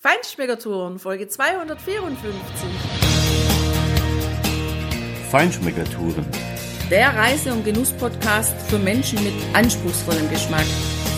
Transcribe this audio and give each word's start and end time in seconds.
Feinschmeckertouren, 0.00 1.00
Folge 1.00 1.26
254. 1.26 2.68
Feinschmeckertouren. 5.28 6.24
Der 6.88 7.16
Reise- 7.16 7.52
und 7.52 7.64
Genuss-Podcast 7.64 8.54
für 8.70 8.78
Menschen 8.78 9.20
mit 9.24 9.34
anspruchsvollem 9.54 10.30
Geschmack. 10.30 10.66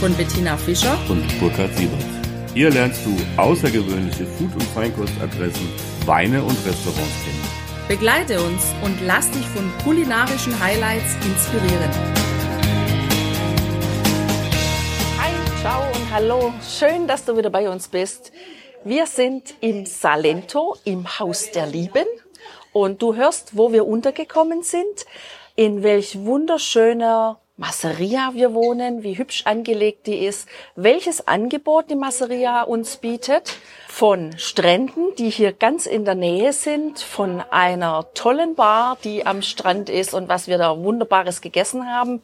Von 0.00 0.14
Bettina 0.14 0.56
Fischer 0.56 0.96
und 1.10 1.22
Burkhard 1.38 1.76
Siebert. 1.76 2.02
Hier 2.54 2.70
lernst 2.70 3.04
du 3.04 3.14
außergewöhnliche 3.36 4.24
Food- 4.24 4.54
und 4.54 4.62
Feinkostadressen, 4.62 5.68
Weine 6.06 6.42
und 6.42 6.56
Restaurants 6.64 7.22
kennen. 7.22 7.86
Begleite 7.86 8.42
uns 8.42 8.64
und 8.82 8.98
lass 9.02 9.30
dich 9.30 9.44
von 9.48 9.70
kulinarischen 9.84 10.58
Highlights 10.58 11.16
inspirieren. 11.26 11.90
Hi, 15.18 15.60
ciao 15.60 15.82
und 15.82 16.10
hallo. 16.10 16.54
Schön, 16.66 17.06
dass 17.06 17.26
du 17.26 17.36
wieder 17.36 17.50
bei 17.50 17.68
uns 17.68 17.86
bist. 17.86 18.32
Wir 18.82 19.04
sind 19.04 19.54
im 19.60 19.84
Salento, 19.84 20.74
im 20.84 21.18
Haus 21.18 21.50
der 21.50 21.66
Lieben. 21.66 22.06
Und 22.72 23.02
du 23.02 23.14
hörst, 23.14 23.54
wo 23.58 23.72
wir 23.72 23.86
untergekommen 23.86 24.62
sind, 24.62 25.04
in 25.54 25.82
welch 25.82 26.18
wunderschöner 26.24 27.38
Masseria 27.58 28.30
wir 28.32 28.54
wohnen, 28.54 29.02
wie 29.02 29.18
hübsch 29.18 29.42
angelegt 29.44 30.06
die 30.06 30.24
ist, 30.24 30.48
welches 30.76 31.28
Angebot 31.28 31.90
die 31.90 31.94
Masseria 31.94 32.62
uns 32.62 32.96
bietet, 32.96 33.52
von 33.86 34.32
Stränden, 34.38 35.14
die 35.18 35.28
hier 35.28 35.52
ganz 35.52 35.84
in 35.84 36.06
der 36.06 36.14
Nähe 36.14 36.54
sind, 36.54 37.00
von 37.00 37.42
einer 37.50 38.06
tollen 38.14 38.54
Bar, 38.54 38.96
die 39.04 39.26
am 39.26 39.42
Strand 39.42 39.90
ist 39.90 40.14
und 40.14 40.30
was 40.30 40.46
wir 40.46 40.56
da 40.56 40.78
wunderbares 40.78 41.42
gegessen 41.42 41.86
haben 41.86 42.22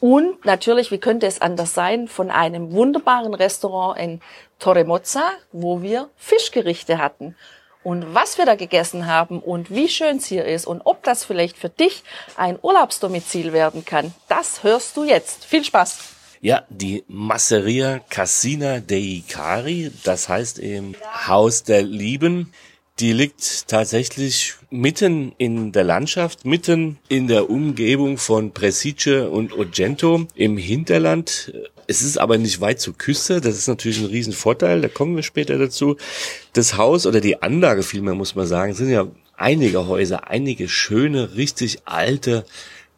und 0.00 0.44
natürlich, 0.44 0.90
wie 0.90 0.98
könnte 0.98 1.26
es 1.26 1.40
anders 1.40 1.74
sein, 1.74 2.08
von 2.08 2.30
einem 2.30 2.72
wunderbaren 2.72 3.34
Restaurant 3.34 3.98
in 3.98 4.20
Torremozza, 4.58 5.30
wo 5.52 5.82
wir 5.82 6.10
Fischgerichte 6.16 6.98
hatten. 6.98 7.34
Und 7.82 8.14
was 8.14 8.36
wir 8.36 8.46
da 8.46 8.56
gegessen 8.56 9.06
haben 9.06 9.38
und 9.38 9.70
wie 9.70 9.88
schön 9.88 10.16
es 10.16 10.26
hier 10.26 10.44
ist 10.44 10.66
und 10.66 10.82
ob 10.84 11.04
das 11.04 11.24
vielleicht 11.24 11.56
für 11.56 11.68
dich 11.68 12.02
ein 12.36 12.58
Urlaubsdomizil 12.60 13.52
werden 13.52 13.84
kann, 13.84 14.12
das 14.28 14.64
hörst 14.64 14.96
du 14.96 15.04
jetzt. 15.04 15.44
Viel 15.44 15.64
Spaß! 15.64 15.98
Ja, 16.40 16.64
die 16.68 17.04
Masseria 17.08 18.00
Casina 18.10 18.80
dei 18.80 19.22
Cari, 19.28 19.90
das 20.04 20.28
heißt 20.28 20.58
eben 20.58 20.94
Haus 21.26 21.62
der 21.62 21.82
Lieben. 21.82 22.52
Die 22.98 23.12
liegt 23.12 23.68
tatsächlich 23.68 24.54
mitten 24.70 25.32
in 25.36 25.72
der 25.72 25.84
Landschaft, 25.84 26.46
mitten 26.46 26.98
in 27.08 27.28
der 27.28 27.50
Umgebung 27.50 28.16
von 28.16 28.52
Presice 28.52 29.28
und 29.28 29.52
Ogento 29.52 30.26
im 30.34 30.56
Hinterland. 30.56 31.52
Es 31.86 32.00
ist 32.00 32.16
aber 32.16 32.38
nicht 32.38 32.62
weit 32.62 32.80
zur 32.80 32.96
Küste. 32.96 33.42
Das 33.42 33.58
ist 33.58 33.68
natürlich 33.68 34.00
ein 34.00 34.06
Riesenvorteil. 34.06 34.80
Da 34.80 34.88
kommen 34.88 35.14
wir 35.14 35.22
später 35.22 35.58
dazu. 35.58 35.96
Das 36.54 36.78
Haus 36.78 37.06
oder 37.06 37.20
die 37.20 37.42
Anlage 37.42 37.82
vielmehr 37.82 38.14
muss 38.14 38.34
man 38.34 38.46
sagen, 38.46 38.72
sind 38.72 38.88
ja 38.88 39.06
einige 39.36 39.86
Häuser, 39.86 40.28
einige 40.28 40.66
schöne, 40.66 41.36
richtig 41.36 41.80
alte 41.84 42.46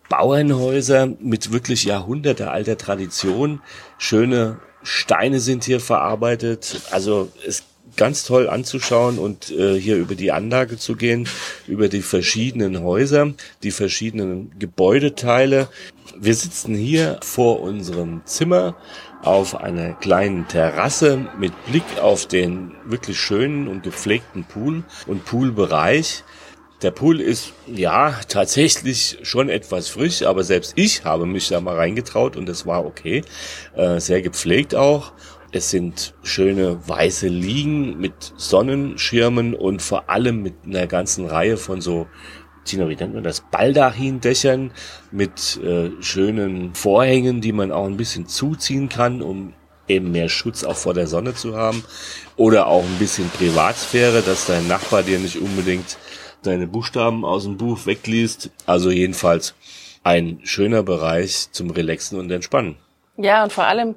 Bauernhäuser 0.08 1.08
mit 1.20 1.52
wirklich 1.52 1.82
jahrhundertealter 1.82 2.78
Tradition. 2.78 3.60
Schöne 3.98 4.60
Steine 4.84 5.40
sind 5.40 5.64
hier 5.64 5.80
verarbeitet. 5.80 6.82
Also 6.92 7.30
es 7.44 7.64
ganz 7.98 8.24
toll 8.24 8.48
anzuschauen 8.48 9.18
und 9.18 9.50
äh, 9.50 9.78
hier 9.78 9.96
über 9.96 10.14
die 10.14 10.32
Anlage 10.32 10.78
zu 10.78 10.96
gehen, 10.96 11.28
über 11.66 11.88
die 11.88 12.00
verschiedenen 12.00 12.82
Häuser, 12.82 13.34
die 13.62 13.72
verschiedenen 13.72 14.58
Gebäudeteile. 14.58 15.68
Wir 16.18 16.34
sitzen 16.34 16.74
hier 16.74 17.20
vor 17.22 17.60
unserem 17.60 18.22
Zimmer 18.24 18.76
auf 19.22 19.56
einer 19.56 19.92
kleinen 19.94 20.48
Terrasse 20.48 21.26
mit 21.38 21.52
Blick 21.66 22.00
auf 22.00 22.26
den 22.26 22.72
wirklich 22.86 23.18
schönen 23.18 23.68
und 23.68 23.82
gepflegten 23.82 24.44
Pool 24.44 24.84
und 25.06 25.24
Poolbereich. 25.26 26.24
Der 26.82 26.92
Pool 26.92 27.20
ist 27.20 27.52
ja 27.66 28.14
tatsächlich 28.28 29.18
schon 29.22 29.48
etwas 29.48 29.88
frisch, 29.88 30.22
aber 30.22 30.44
selbst 30.44 30.74
ich 30.76 31.04
habe 31.04 31.26
mich 31.26 31.48
da 31.48 31.60
mal 31.60 31.74
reingetraut 31.74 32.36
und 32.36 32.48
es 32.48 32.66
war 32.66 32.86
okay. 32.86 33.24
Äh, 33.74 33.98
sehr 33.98 34.22
gepflegt 34.22 34.76
auch. 34.76 35.12
Es 35.50 35.70
sind 35.70 36.14
schöne 36.22 36.86
weiße 36.86 37.28
Liegen 37.28 37.98
mit 37.98 38.34
Sonnenschirmen 38.36 39.54
und 39.54 39.80
vor 39.80 40.10
allem 40.10 40.42
mit 40.42 40.54
einer 40.66 40.86
ganzen 40.86 41.24
Reihe 41.26 41.56
von 41.56 41.80
so, 41.80 42.06
Tina, 42.64 42.88
wie 42.88 42.96
nennt 42.96 43.14
man 43.14 43.24
das, 43.24 43.42
Baldachindächern 43.50 44.72
mit 45.10 45.58
äh, 45.62 45.90
schönen 46.00 46.74
Vorhängen, 46.74 47.40
die 47.40 47.52
man 47.52 47.72
auch 47.72 47.86
ein 47.86 47.96
bisschen 47.96 48.26
zuziehen 48.26 48.90
kann, 48.90 49.22
um 49.22 49.54
eben 49.88 50.12
mehr 50.12 50.28
Schutz 50.28 50.64
auch 50.64 50.76
vor 50.76 50.92
der 50.92 51.06
Sonne 51.06 51.34
zu 51.34 51.56
haben. 51.56 51.82
Oder 52.36 52.66
auch 52.66 52.84
ein 52.84 52.98
bisschen 52.98 53.30
Privatsphäre, 53.30 54.20
dass 54.20 54.46
dein 54.46 54.68
Nachbar 54.68 55.02
dir 55.02 55.18
nicht 55.18 55.40
unbedingt 55.40 55.96
deine 56.42 56.66
Buchstaben 56.66 57.24
aus 57.24 57.44
dem 57.44 57.56
Buch 57.56 57.86
wegliest. 57.86 58.50
Also 58.66 58.90
jedenfalls 58.90 59.54
ein 60.04 60.40
schöner 60.42 60.82
Bereich 60.82 61.50
zum 61.52 61.70
Relaxen 61.70 62.18
und 62.18 62.30
Entspannen. 62.30 62.76
Ja, 63.16 63.42
und 63.42 63.52
vor 63.52 63.64
allem 63.64 63.96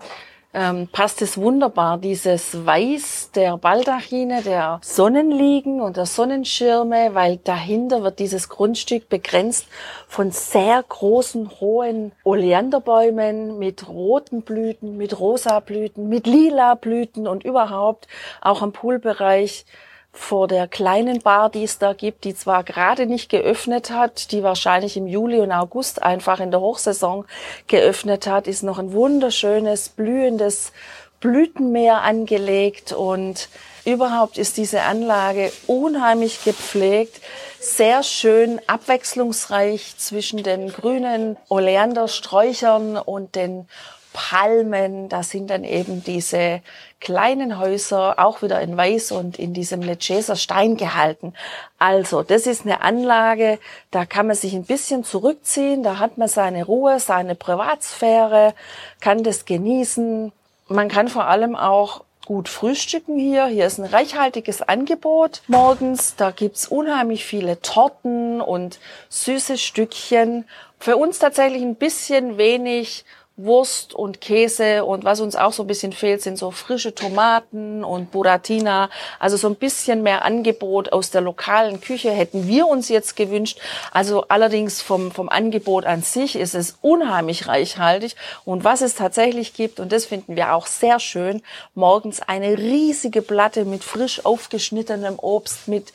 ähm, 0.53 0.87
passt 0.91 1.21
es 1.21 1.37
wunderbar, 1.37 1.97
dieses 1.97 2.65
Weiß 2.65 3.31
der 3.33 3.57
Baldachine, 3.57 4.41
der 4.41 4.79
Sonnenliegen 4.83 5.81
und 5.81 5.97
der 5.97 6.05
Sonnenschirme, 6.05 7.13
weil 7.13 7.37
dahinter 7.37 8.03
wird 8.03 8.19
dieses 8.19 8.49
Grundstück 8.49 9.07
begrenzt 9.09 9.67
von 10.07 10.31
sehr 10.31 10.83
großen, 10.87 11.49
hohen 11.59 12.11
Oleanderbäumen 12.23 13.59
mit 13.59 13.87
roten 13.87 14.41
Blüten, 14.41 14.97
mit 14.97 15.19
rosa 15.19 15.59
Blüten, 15.59 16.09
mit 16.09 16.27
lila 16.27 16.75
Blüten 16.75 17.27
und 17.27 17.45
überhaupt 17.45 18.07
auch 18.41 18.61
am 18.61 18.73
Poolbereich 18.73 19.65
vor 20.13 20.47
der 20.47 20.67
kleinen 20.67 21.21
Bar, 21.21 21.49
die 21.49 21.63
es 21.63 21.77
da 21.77 21.93
gibt, 21.93 22.25
die 22.25 22.35
zwar 22.35 22.63
gerade 22.63 23.05
nicht 23.05 23.29
geöffnet 23.29 23.91
hat, 23.91 24.31
die 24.31 24.43
wahrscheinlich 24.43 24.97
im 24.97 25.07
Juli 25.07 25.39
und 25.39 25.51
August 25.51 26.03
einfach 26.03 26.39
in 26.39 26.51
der 26.51 26.59
Hochsaison 26.59 27.25
geöffnet 27.67 28.27
hat, 28.27 28.47
ist 28.47 28.63
noch 28.63 28.77
ein 28.77 28.91
wunderschönes, 28.91 29.89
blühendes 29.89 30.73
Blütenmeer 31.21 32.01
angelegt 32.01 32.91
und 32.91 33.47
überhaupt 33.85 34.37
ist 34.37 34.57
diese 34.57 34.81
Anlage 34.81 35.51
unheimlich 35.67 36.43
gepflegt, 36.43 37.21
sehr 37.59 38.03
schön 38.03 38.59
abwechslungsreich 38.67 39.95
zwischen 39.97 40.43
den 40.43 40.69
grünen 40.69 41.37
Oleandersträuchern 41.47 42.97
und 42.97 43.35
den 43.35 43.67
Palmen, 44.13 45.09
da 45.09 45.23
sind 45.23 45.49
dann 45.49 45.63
eben 45.63 46.03
diese 46.03 46.61
kleinen 46.99 47.57
Häuser 47.57 48.19
auch 48.19 48.41
wieder 48.41 48.61
in 48.61 48.75
Weiß 48.77 49.11
und 49.11 49.39
in 49.39 49.53
diesem 49.53 49.81
Lecheser 49.81 50.35
Stein 50.35 50.77
gehalten. 50.77 51.33
Also, 51.79 52.21
das 52.23 52.45
ist 52.45 52.65
eine 52.65 52.81
Anlage, 52.81 53.59
da 53.89 54.05
kann 54.05 54.27
man 54.27 54.35
sich 54.35 54.53
ein 54.53 54.65
bisschen 54.65 55.03
zurückziehen, 55.03 55.83
da 55.83 55.99
hat 55.99 56.17
man 56.17 56.27
seine 56.27 56.65
Ruhe, 56.65 56.99
seine 56.99 57.35
Privatsphäre, 57.35 58.53
kann 58.99 59.23
das 59.23 59.45
genießen. 59.45 60.31
Man 60.67 60.89
kann 60.89 61.07
vor 61.07 61.25
allem 61.25 61.55
auch 61.55 62.03
gut 62.25 62.47
frühstücken 62.47 63.17
hier. 63.17 63.47
Hier 63.47 63.65
ist 63.65 63.79
ein 63.79 63.85
reichhaltiges 63.85 64.61
Angebot 64.61 65.41
morgens. 65.47 66.15
Da 66.15 66.31
gibt's 66.31 66.67
unheimlich 66.67 67.25
viele 67.25 67.61
Torten 67.61 68.41
und 68.41 68.79
süße 69.09 69.57
Stückchen. 69.57 70.45
Für 70.79 70.97
uns 70.97 71.19
tatsächlich 71.19 71.61
ein 71.61 71.75
bisschen 71.75 72.37
wenig 72.37 73.05
Wurst 73.37 73.93
und 73.93 74.21
Käse 74.21 74.85
und 74.85 75.03
was 75.03 75.19
uns 75.19 75.35
auch 75.35 75.53
so 75.53 75.63
ein 75.63 75.67
bisschen 75.67 75.93
fehlt, 75.93 76.21
sind 76.21 76.37
so 76.37 76.51
frische 76.51 76.93
Tomaten 76.93 77.83
und 77.83 78.11
Buratina. 78.11 78.89
Also 79.19 79.37
so 79.37 79.47
ein 79.47 79.55
bisschen 79.55 80.03
mehr 80.03 80.23
Angebot 80.25 80.91
aus 80.91 81.11
der 81.11 81.21
lokalen 81.21 81.81
Küche 81.81 82.11
hätten 82.11 82.47
wir 82.47 82.67
uns 82.67 82.89
jetzt 82.89 83.15
gewünscht. 83.15 83.59
Also 83.91 84.25
allerdings 84.27 84.81
vom, 84.81 85.11
vom 85.11 85.29
Angebot 85.29 85.85
an 85.85 86.01
sich 86.01 86.35
ist 86.35 86.55
es 86.55 86.77
unheimlich 86.81 87.47
reichhaltig. 87.47 88.15
Und 88.45 88.63
was 88.63 88.81
es 88.81 88.95
tatsächlich 88.95 89.53
gibt, 89.53 89.79
und 89.79 89.91
das 89.91 90.05
finden 90.05 90.35
wir 90.35 90.53
auch 90.53 90.67
sehr 90.67 90.99
schön, 90.99 91.41
morgens 91.73 92.21
eine 92.21 92.57
riesige 92.57 93.21
Platte 93.21 93.65
mit 93.65 93.83
frisch 93.83 94.25
aufgeschnittenem 94.25 95.17
Obst, 95.17 95.67
mit 95.67 95.93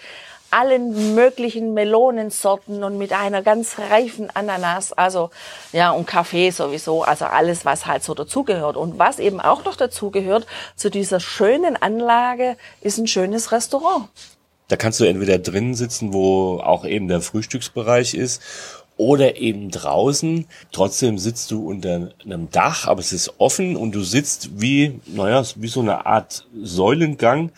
allen 0.50 1.14
möglichen 1.14 1.75
Melonensorten 1.75 2.82
und 2.84 2.98
mit 2.98 3.12
einer 3.12 3.43
ganz 3.43 3.78
reifen 3.78 4.28
Ananas, 4.34 4.93
also 4.93 5.31
ja 5.72 5.90
und 5.90 6.06
Kaffee 6.06 6.50
sowieso, 6.50 7.02
also 7.02 7.25
alles, 7.26 7.64
was 7.64 7.87
halt 7.87 8.04
so 8.04 8.14
dazugehört. 8.14 8.76
Und 8.76 8.98
was 8.98 9.19
eben 9.19 9.40
auch 9.40 9.64
noch 9.64 9.76
dazugehört 9.76 10.46
zu 10.75 10.90
dieser 10.90 11.20
schönen 11.20 11.76
Anlage, 11.76 12.56
ist 12.81 12.98
ein 12.98 13.06
schönes 13.06 13.52
Restaurant. 13.52 14.08
Da 14.69 14.76
kannst 14.76 14.98
du 14.98 15.04
entweder 15.04 15.38
drinnen 15.38 15.75
sitzen, 15.75 16.12
wo 16.12 16.58
auch 16.58 16.84
eben 16.84 17.06
der 17.06 17.20
Frühstücksbereich 17.20 18.14
ist, 18.14 18.42
oder 18.96 19.37
eben 19.37 19.70
draußen. 19.70 20.46
Trotzdem 20.72 21.19
sitzt 21.19 21.50
du 21.50 21.66
unter 21.69 22.10
einem 22.25 22.50
Dach, 22.50 22.87
aber 22.87 23.00
es 23.00 23.12
ist 23.12 23.34
offen 23.38 23.76
und 23.76 23.92
du 23.92 24.02
sitzt 24.02 24.60
wie, 24.60 25.00
naja, 25.06 25.44
wie 25.56 25.69
so 25.69 25.81
eine 25.81 26.06
Art 26.06 26.46
Säulengang 26.60 27.52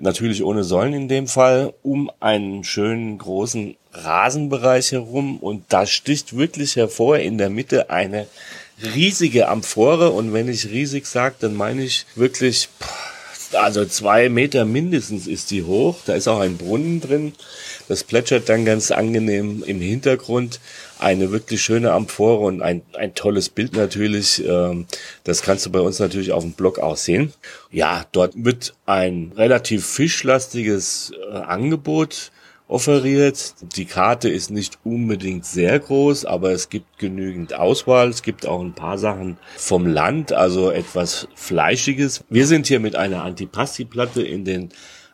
natürlich 0.00 0.42
ohne 0.42 0.64
Säulen 0.64 0.94
in 0.94 1.08
dem 1.08 1.26
Fall, 1.26 1.74
um 1.82 2.10
einen 2.20 2.64
schönen 2.64 3.18
großen 3.18 3.76
Rasenbereich 3.92 4.92
herum. 4.92 5.38
Und 5.38 5.64
da 5.68 5.86
sticht 5.86 6.36
wirklich 6.36 6.76
hervor 6.76 7.18
in 7.18 7.38
der 7.38 7.50
Mitte 7.50 7.90
eine 7.90 8.26
riesige 8.94 9.48
Amphore. 9.48 10.10
Und 10.10 10.32
wenn 10.32 10.48
ich 10.48 10.70
riesig 10.70 11.06
sage, 11.06 11.36
dann 11.40 11.54
meine 11.54 11.82
ich 11.82 12.06
wirklich 12.14 12.68
Also 13.54 13.84
zwei 13.84 14.28
Meter 14.28 14.64
mindestens 14.64 15.26
ist 15.26 15.50
die 15.50 15.62
hoch. 15.62 15.98
Da 16.06 16.14
ist 16.14 16.28
auch 16.28 16.40
ein 16.40 16.56
Brunnen 16.56 17.00
drin. 17.00 17.32
Das 17.88 18.04
plätschert 18.04 18.48
dann 18.48 18.64
ganz 18.64 18.90
angenehm 18.90 19.62
im 19.66 19.80
Hintergrund. 19.80 20.60
Eine 20.98 21.32
wirklich 21.32 21.62
schöne 21.62 21.92
Amphore 21.92 22.46
und 22.46 22.62
ein, 22.62 22.82
ein 22.94 23.14
tolles 23.14 23.48
Bild 23.48 23.74
natürlich. 23.74 24.44
Ähm, 24.46 24.86
das 25.24 25.42
kannst 25.42 25.66
du 25.66 25.70
bei 25.70 25.80
uns 25.80 25.98
natürlich 25.98 26.32
auf 26.32 26.42
dem 26.42 26.52
Blog 26.52 26.78
auch 26.78 26.96
sehen. 26.96 27.32
Ja, 27.70 28.06
dort 28.12 28.32
wird 28.36 28.74
ein 28.86 29.32
relativ 29.36 29.86
fischlastiges 29.86 31.12
äh, 31.30 31.36
Angebot 31.36 32.30
offeriert. 32.72 33.54
Die 33.76 33.84
Karte 33.84 34.28
ist 34.30 34.50
nicht 34.50 34.78
unbedingt 34.82 35.44
sehr 35.44 35.78
groß, 35.78 36.24
aber 36.24 36.52
es 36.52 36.70
gibt 36.70 36.98
genügend 36.98 37.54
Auswahl. 37.54 38.08
Es 38.08 38.22
gibt 38.22 38.46
auch 38.46 38.60
ein 38.60 38.72
paar 38.72 38.96
Sachen 38.96 39.36
vom 39.56 39.86
Land, 39.86 40.32
also 40.32 40.70
etwas 40.70 41.28
Fleischiges. 41.34 42.24
Wir 42.30 42.46
sind 42.46 42.66
hier 42.66 42.80
mit 42.80 42.96
einer 42.96 43.22
Antipasti-Platte 43.24 44.22
in 44.22 44.44
den 44.44 44.70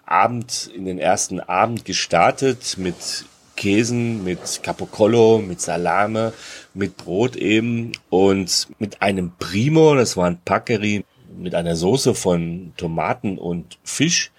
Abend, 0.07 0.71
in 0.75 0.85
den 0.85 0.99
ersten 0.99 1.41
Abend 1.41 1.85
gestartet 1.85 2.77
mit 2.79 3.27
Käsen, 3.57 4.23
mit 4.23 4.63
Capocollo, 4.63 5.43
mit 5.45 5.61
Salame, 5.61 6.33
mit 6.75 6.97
Brot 6.97 7.35
eben 7.35 7.93
und 8.09 8.69
mit 8.79 9.03
einem 9.03 9.33
Primo, 9.37 9.97
das 9.97 10.17
war 10.17 10.27
ein 10.27 10.41
Packery, 10.45 11.05
mit 11.37 11.57
einer 11.57 11.75
Soße 11.75 12.15
von 12.15 12.73
Tomaten 12.77 13.37
und 13.37 13.79
Fisch. 13.83 14.31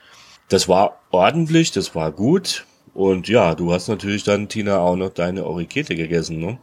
Das 0.48 0.69
war 0.69 1.00
ordentlich, 1.12 1.72
das 1.72 1.94
war 1.95 2.12
gut. 2.12 2.65
Und 3.00 3.30
ja, 3.30 3.56
du 3.56 3.72
hast 3.72 3.88
natürlich 3.88 4.25
dann, 4.25 4.50
Tina, 4.50 4.80
auch 4.80 4.98
noch 4.98 5.12
deine 5.12 5.46
Orikete 5.46 5.96
gegessen, 5.96 6.38
ne? 6.38 6.57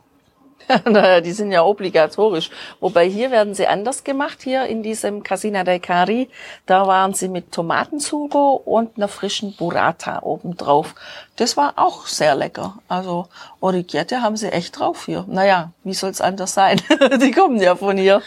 naja, 0.84 1.22
die 1.22 1.32
sind 1.32 1.50
ja 1.50 1.62
obligatorisch. 1.62 2.50
Wobei 2.78 3.08
hier 3.08 3.30
werden 3.30 3.54
sie 3.54 3.66
anders 3.66 4.04
gemacht, 4.04 4.42
hier 4.42 4.66
in 4.66 4.82
diesem 4.82 5.22
Casina 5.22 5.64
dei 5.64 5.78
Cari. 5.78 6.28
Da 6.66 6.86
waren 6.86 7.14
sie 7.14 7.28
mit 7.28 7.52
Tomatensugo 7.52 8.50
und 8.52 8.98
einer 8.98 9.08
frischen 9.08 9.56
Burrata 9.56 10.24
obendrauf. 10.24 10.94
Das 11.36 11.56
war 11.56 11.72
auch 11.76 12.06
sehr 12.06 12.34
lecker. 12.34 12.80
Also 12.86 13.28
Orikette 13.60 14.20
haben 14.20 14.36
sie 14.36 14.52
echt 14.52 14.78
drauf 14.78 15.06
hier. 15.06 15.24
Naja, 15.28 15.72
wie 15.84 15.94
soll's 15.94 16.20
anders 16.20 16.52
sein? 16.52 16.82
die 17.22 17.30
kommen 17.30 17.62
ja 17.62 17.76
von 17.76 17.96
hier. 17.96 18.20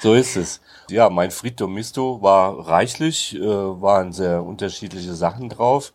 So 0.00 0.14
ist 0.14 0.34
es. 0.34 0.60
Ja, 0.90 1.10
mein 1.10 1.30
Frito 1.30 1.68
Misto 1.68 2.20
war 2.22 2.66
reichlich, 2.66 3.36
äh, 3.36 3.40
waren 3.40 4.12
sehr 4.12 4.42
unterschiedliche 4.42 5.14
Sachen 5.14 5.48
drauf 5.48 5.92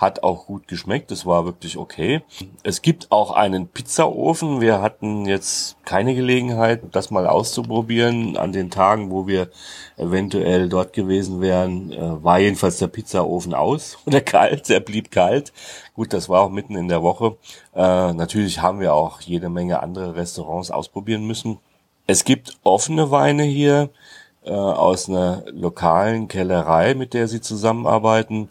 hat 0.00 0.22
auch 0.22 0.46
gut 0.46 0.66
geschmeckt, 0.66 1.10
es 1.12 1.26
war 1.26 1.44
wirklich 1.44 1.76
okay. 1.76 2.22
Es 2.62 2.80
gibt 2.80 3.12
auch 3.12 3.32
einen 3.32 3.68
Pizzaofen. 3.68 4.62
Wir 4.62 4.80
hatten 4.80 5.26
jetzt 5.26 5.76
keine 5.84 6.14
Gelegenheit, 6.14 6.80
das 6.92 7.10
mal 7.10 7.26
auszuprobieren. 7.26 8.38
An 8.38 8.52
den 8.52 8.70
Tagen, 8.70 9.10
wo 9.10 9.26
wir 9.26 9.50
eventuell 9.98 10.70
dort 10.70 10.94
gewesen 10.94 11.42
wären, 11.42 11.92
äh, 11.92 12.24
war 12.24 12.38
jedenfalls 12.38 12.78
der 12.78 12.86
Pizzaofen 12.86 13.52
aus 13.52 13.98
oder 14.06 14.22
kalt. 14.22 14.70
Er 14.70 14.80
blieb 14.80 15.10
kalt. 15.10 15.52
Gut, 15.94 16.14
das 16.14 16.30
war 16.30 16.42
auch 16.42 16.50
mitten 16.50 16.76
in 16.76 16.88
der 16.88 17.02
Woche. 17.02 17.36
Äh, 17.74 18.14
natürlich 18.14 18.62
haben 18.62 18.80
wir 18.80 18.94
auch 18.94 19.20
jede 19.20 19.50
Menge 19.50 19.82
andere 19.82 20.16
Restaurants 20.16 20.70
ausprobieren 20.70 21.26
müssen. 21.26 21.58
Es 22.06 22.24
gibt 22.24 22.58
offene 22.62 23.10
Weine 23.10 23.42
hier 23.42 23.90
äh, 24.44 24.50
aus 24.50 25.08
einer 25.08 25.44
lokalen 25.52 26.28
Kellerei, 26.28 26.94
mit 26.94 27.14
der 27.14 27.28
sie 27.28 27.40
zusammenarbeiten. 27.40 28.50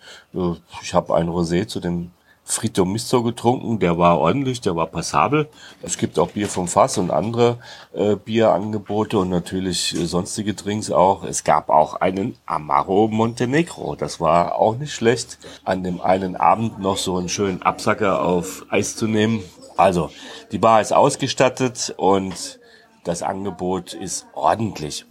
Ich 0.81 0.94
habe 0.94 1.15
ein 1.15 1.30
Rosé 1.30 1.68
zu 1.68 1.80
dem 1.80 2.12
Frito 2.51 2.83
Misto 2.83 3.21
getrunken, 3.21 3.77
der 3.77 4.00
war 4.00 4.18
ordentlich, 4.18 4.59
der 4.59 4.75
war 4.75 4.88
passabel. 4.88 5.47
Es 5.83 6.00
gibt 6.00 6.18
auch 6.18 6.31
Bier 6.31 6.47
vom 6.47 6.68
Fass 6.68 6.97
und 6.97 7.12
andere 7.12 7.59
äh, 7.94 8.15
Bierangebote 8.15 9.19
und 9.19 9.30
natürlich 9.30 9.94
äh, 9.94 10.06
sonstige 10.07 10.56
Drinks 10.56 10.89
auch. 10.89 11.24
Es 11.24 11.44
gab 11.44 11.69
auch 11.69 12.01
einen 12.01 12.35
Amaro 12.47 13.07
Montenegro, 13.07 13.95
das 13.95 14.19
war 14.19 14.56
auch 14.56 14.75
nicht 14.77 14.94
schlecht. 14.94 15.38
An 15.63 15.83
dem 15.83 16.01
einen 16.01 16.35
Abend 16.35 16.80
noch 16.80 16.97
so 16.97 17.18
einen 17.18 17.30
schönen 17.30 17.62
Absacker 17.62 18.25
auf 18.25 18.65
Eis 18.69 18.95
zu 18.95 19.06
nehmen. 19.06 19.44
Also, 19.77 20.09
die 20.51 20.57
Bar 20.57 20.81
ist 20.81 20.92
ausgestattet 20.92 21.94
und 21.97 22.59
das 23.03 23.21
Angebot 23.21 23.94
ist 23.94 24.25
ordentlich. 24.33 25.06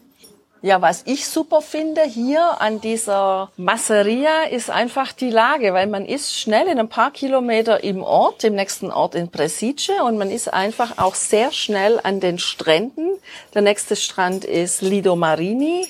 Ja, 0.61 0.83
was 0.83 1.03
ich 1.07 1.29
super 1.29 1.61
finde 1.61 2.03
hier 2.03 2.61
an 2.61 2.81
dieser 2.81 3.53
Masseria 3.57 4.43
ist 4.51 4.71
einfach 4.71 5.13
die 5.13 5.31
Lage, 5.31 5.73
weil 5.73 5.87
man 5.87 6.05
ist 6.05 6.35
schnell 6.35 6.67
in 6.67 6.81
ein 6.81 6.89
paar 6.89 7.13
Kilometer 7.13 7.85
im 7.85 8.03
Ort, 8.03 8.43
im 8.43 8.57
nächsten 8.57 8.91
Ort 8.91 9.15
in 9.15 9.31
Presice 9.31 10.03
und 10.03 10.19
man 10.19 10.33
ist 10.33 10.53
einfach 10.53 10.99
auch 10.99 11.15
sehr 11.15 11.53
schnell 11.53 12.01
an 12.03 12.19
den 12.19 12.41
Stränden. 12.41 13.19
Der 13.55 13.63
nächste 13.63 13.95
Strand 13.95 14.45
ist 14.45 14.83
Lido 14.83 15.15
Marini. 15.15 15.87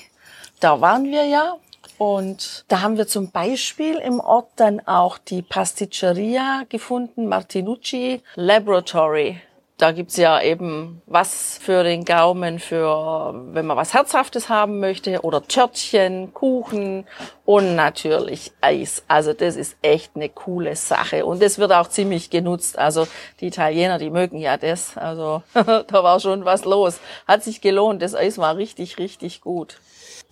Da 0.60 0.82
waren 0.82 1.04
wir 1.04 1.24
ja. 1.24 1.56
Und 1.96 2.64
da 2.68 2.82
haben 2.82 2.98
wir 2.98 3.08
zum 3.08 3.30
Beispiel 3.30 3.96
im 3.96 4.20
Ort 4.20 4.50
dann 4.56 4.86
auch 4.86 5.16
die 5.16 5.42
Pasticceria 5.42 6.64
gefunden, 6.68 7.26
Martinucci 7.26 8.22
Laboratory 8.34 9.40
da 9.78 9.92
gibt's 9.92 10.16
ja 10.16 10.42
eben 10.42 11.00
was 11.06 11.58
für 11.62 11.84
den 11.84 12.04
Gaumen, 12.04 12.58
für 12.58 13.32
wenn 13.52 13.64
man 13.64 13.76
was 13.76 13.94
Herzhaftes 13.94 14.48
haben 14.48 14.80
möchte 14.80 15.20
oder 15.22 15.46
Törtchen, 15.46 16.34
Kuchen 16.34 17.06
und 17.44 17.76
natürlich 17.76 18.50
Eis. 18.60 19.04
Also 19.06 19.32
das 19.32 19.54
ist 19.54 19.76
echt 19.80 20.16
eine 20.16 20.28
coole 20.28 20.74
Sache 20.74 21.24
und 21.24 21.40
das 21.40 21.58
wird 21.58 21.72
auch 21.72 21.88
ziemlich 21.88 22.28
genutzt. 22.28 22.76
Also 22.76 23.06
die 23.40 23.46
Italiener, 23.46 23.98
die 23.98 24.10
mögen 24.10 24.38
ja 24.38 24.56
das. 24.56 24.96
Also 24.96 25.44
da 25.54 25.84
war 25.90 26.18
schon 26.18 26.44
was 26.44 26.64
los. 26.64 26.98
Hat 27.28 27.44
sich 27.44 27.60
gelohnt. 27.60 28.02
Das 28.02 28.16
Eis 28.16 28.36
war 28.36 28.56
richtig, 28.56 28.98
richtig 28.98 29.40
gut. 29.42 29.80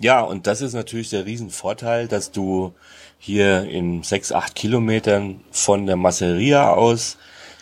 Ja, 0.01 0.23
und 0.23 0.49
das 0.49 0.61
ist 0.61 0.75
natürlich 0.75 1.11
der 1.11 1.25
Riesenvorteil, 1.25 2.09
dass 2.09 2.33
du 2.33 2.75
hier 3.19 3.63
in 3.63 4.03
sechs, 4.03 4.33
acht 4.33 4.57
Kilometern 4.57 5.41
von 5.53 5.87
der 5.87 5.97
Masseria 5.97 6.73
aus 6.73 7.17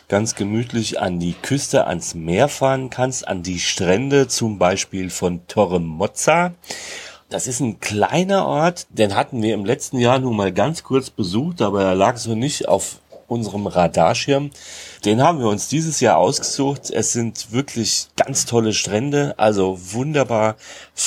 ganz 0.07 0.35
gemütlich 0.35 0.99
an 0.99 1.19
die 1.19 1.33
Küste, 1.33 1.87
ans 1.87 2.15
Meer 2.15 2.47
fahren 2.47 2.89
kannst, 2.89 3.27
an 3.27 3.43
die 3.43 3.59
Strände, 3.59 4.27
zum 4.27 4.57
Beispiel 4.57 5.09
von 5.09 5.47
Torre 5.47 5.79
Mozza. 5.79 6.53
Das 7.29 7.47
ist 7.47 7.59
ein 7.59 7.79
kleiner 7.79 8.45
Ort, 8.45 8.85
den 8.89 9.15
hatten 9.15 9.41
wir 9.41 9.55
im 9.55 9.65
letzten 9.65 9.97
Jahr 9.97 10.19
nun 10.19 10.35
mal 10.35 10.53
ganz 10.53 10.83
kurz 10.83 11.09
besucht, 11.09 11.61
aber 11.61 11.83
er 11.83 11.95
lag 11.95 12.17
so 12.17 12.35
nicht 12.35 12.67
auf 12.67 12.99
unserem 13.27 13.67
Radarschirm. 13.67 14.51
Den 15.03 15.21
haben 15.21 15.39
wir 15.39 15.47
uns 15.47 15.67
dieses 15.67 15.99
Jahr 15.99 16.17
ausgesucht. 16.17 16.91
Es 16.91 17.13
sind 17.13 17.51
wirklich 17.51 18.07
ganz 18.15 18.45
tolle 18.45 18.73
Strände, 18.73 19.33
also 19.37 19.77
wunderbar, 19.93 20.55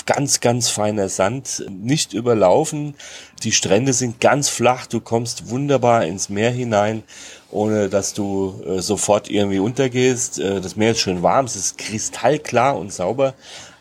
ganz, 0.07 0.41
ganz 0.41 0.69
feiner 0.69 1.09
Sand, 1.09 1.65
nicht 1.69 2.13
überlaufen. 2.13 2.95
Die 3.43 3.53
Strände 3.53 3.93
sind 3.93 4.21
ganz 4.21 4.49
flach, 4.49 4.87
du 4.87 5.01
kommst 5.01 5.49
wunderbar 5.51 6.05
ins 6.05 6.29
Meer 6.29 6.51
hinein 6.51 7.03
ohne 7.51 7.89
dass 7.89 8.15
du 8.15 8.63
äh, 8.67 8.81
sofort 8.81 9.31
irgendwie 9.31 9.59
untergehst. 9.59 10.39
Äh, 10.39 10.61
das 10.61 10.77
Meer 10.77 10.93
ist 10.93 11.01
schön 11.01 11.23
warm, 11.23 11.47
es 11.47 11.57
ist 11.57 11.79
kristallklar 11.79 12.77
und 12.77 12.93
sauber. 12.93 13.35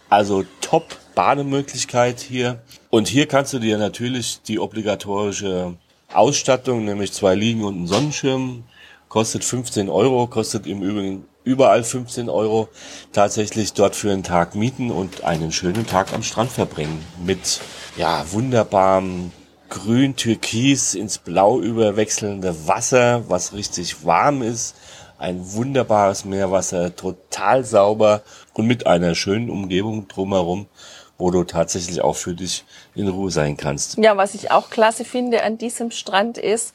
Also 0.09 0.45
top 0.61 0.97
Bademöglichkeit 1.15 2.19
hier. 2.19 2.61
Und 2.89 3.07
hier 3.07 3.27
kannst 3.27 3.53
du 3.53 3.59
dir 3.59 3.77
natürlich 3.77 4.41
die 4.43 4.59
obligatorische 4.59 5.75
Ausstattung, 6.13 6.85
nämlich 6.85 7.11
zwei 7.11 7.35
Liegen 7.35 7.63
und 7.63 7.75
einen 7.75 7.87
Sonnenschirm, 7.87 8.63
kostet 9.09 9.43
15 9.43 9.89
Euro, 9.89 10.27
kostet 10.27 10.65
im 10.65 10.81
Übrigen 10.81 11.25
überall 11.43 11.83
15 11.83 12.29
Euro, 12.29 12.69
tatsächlich 13.11 13.73
dort 13.73 13.95
für 13.95 14.11
einen 14.11 14.23
Tag 14.23 14.55
mieten 14.55 14.91
und 14.91 15.23
einen 15.23 15.51
schönen 15.51 15.85
Tag 15.85 16.13
am 16.13 16.23
Strand 16.23 16.51
verbringen. 16.51 17.03
Mit, 17.25 17.61
ja, 17.97 18.25
wunderbarem 18.31 19.31
grün-türkis 19.69 20.93
ins 20.93 21.17
Blau 21.17 21.59
überwechselnde 21.59 22.67
Wasser, 22.67 23.29
was 23.29 23.53
richtig 23.53 24.05
warm 24.05 24.41
ist. 24.41 24.75
Ein 25.17 25.53
wunderbares 25.53 26.25
Meerwasser, 26.25 26.95
total 26.95 27.65
sauber 27.65 28.21
und 28.53 28.67
mit 28.67 28.85
einer 28.87 29.15
schönen 29.15 29.49
Umgebung 29.49 30.07
drumherum, 30.07 30.67
wo 31.17 31.31
du 31.31 31.43
tatsächlich 31.43 32.01
auch 32.01 32.15
für 32.15 32.33
dich 32.33 32.65
in 32.95 33.07
Ruhe 33.07 33.31
sein 33.31 33.57
kannst. 33.57 33.97
Ja, 33.97 34.17
was 34.17 34.33
ich 34.33 34.51
auch 34.51 34.69
klasse 34.69 35.05
finde 35.05 35.43
an 35.43 35.57
diesem 35.57 35.91
Strand 35.91 36.37
ist, 36.37 36.73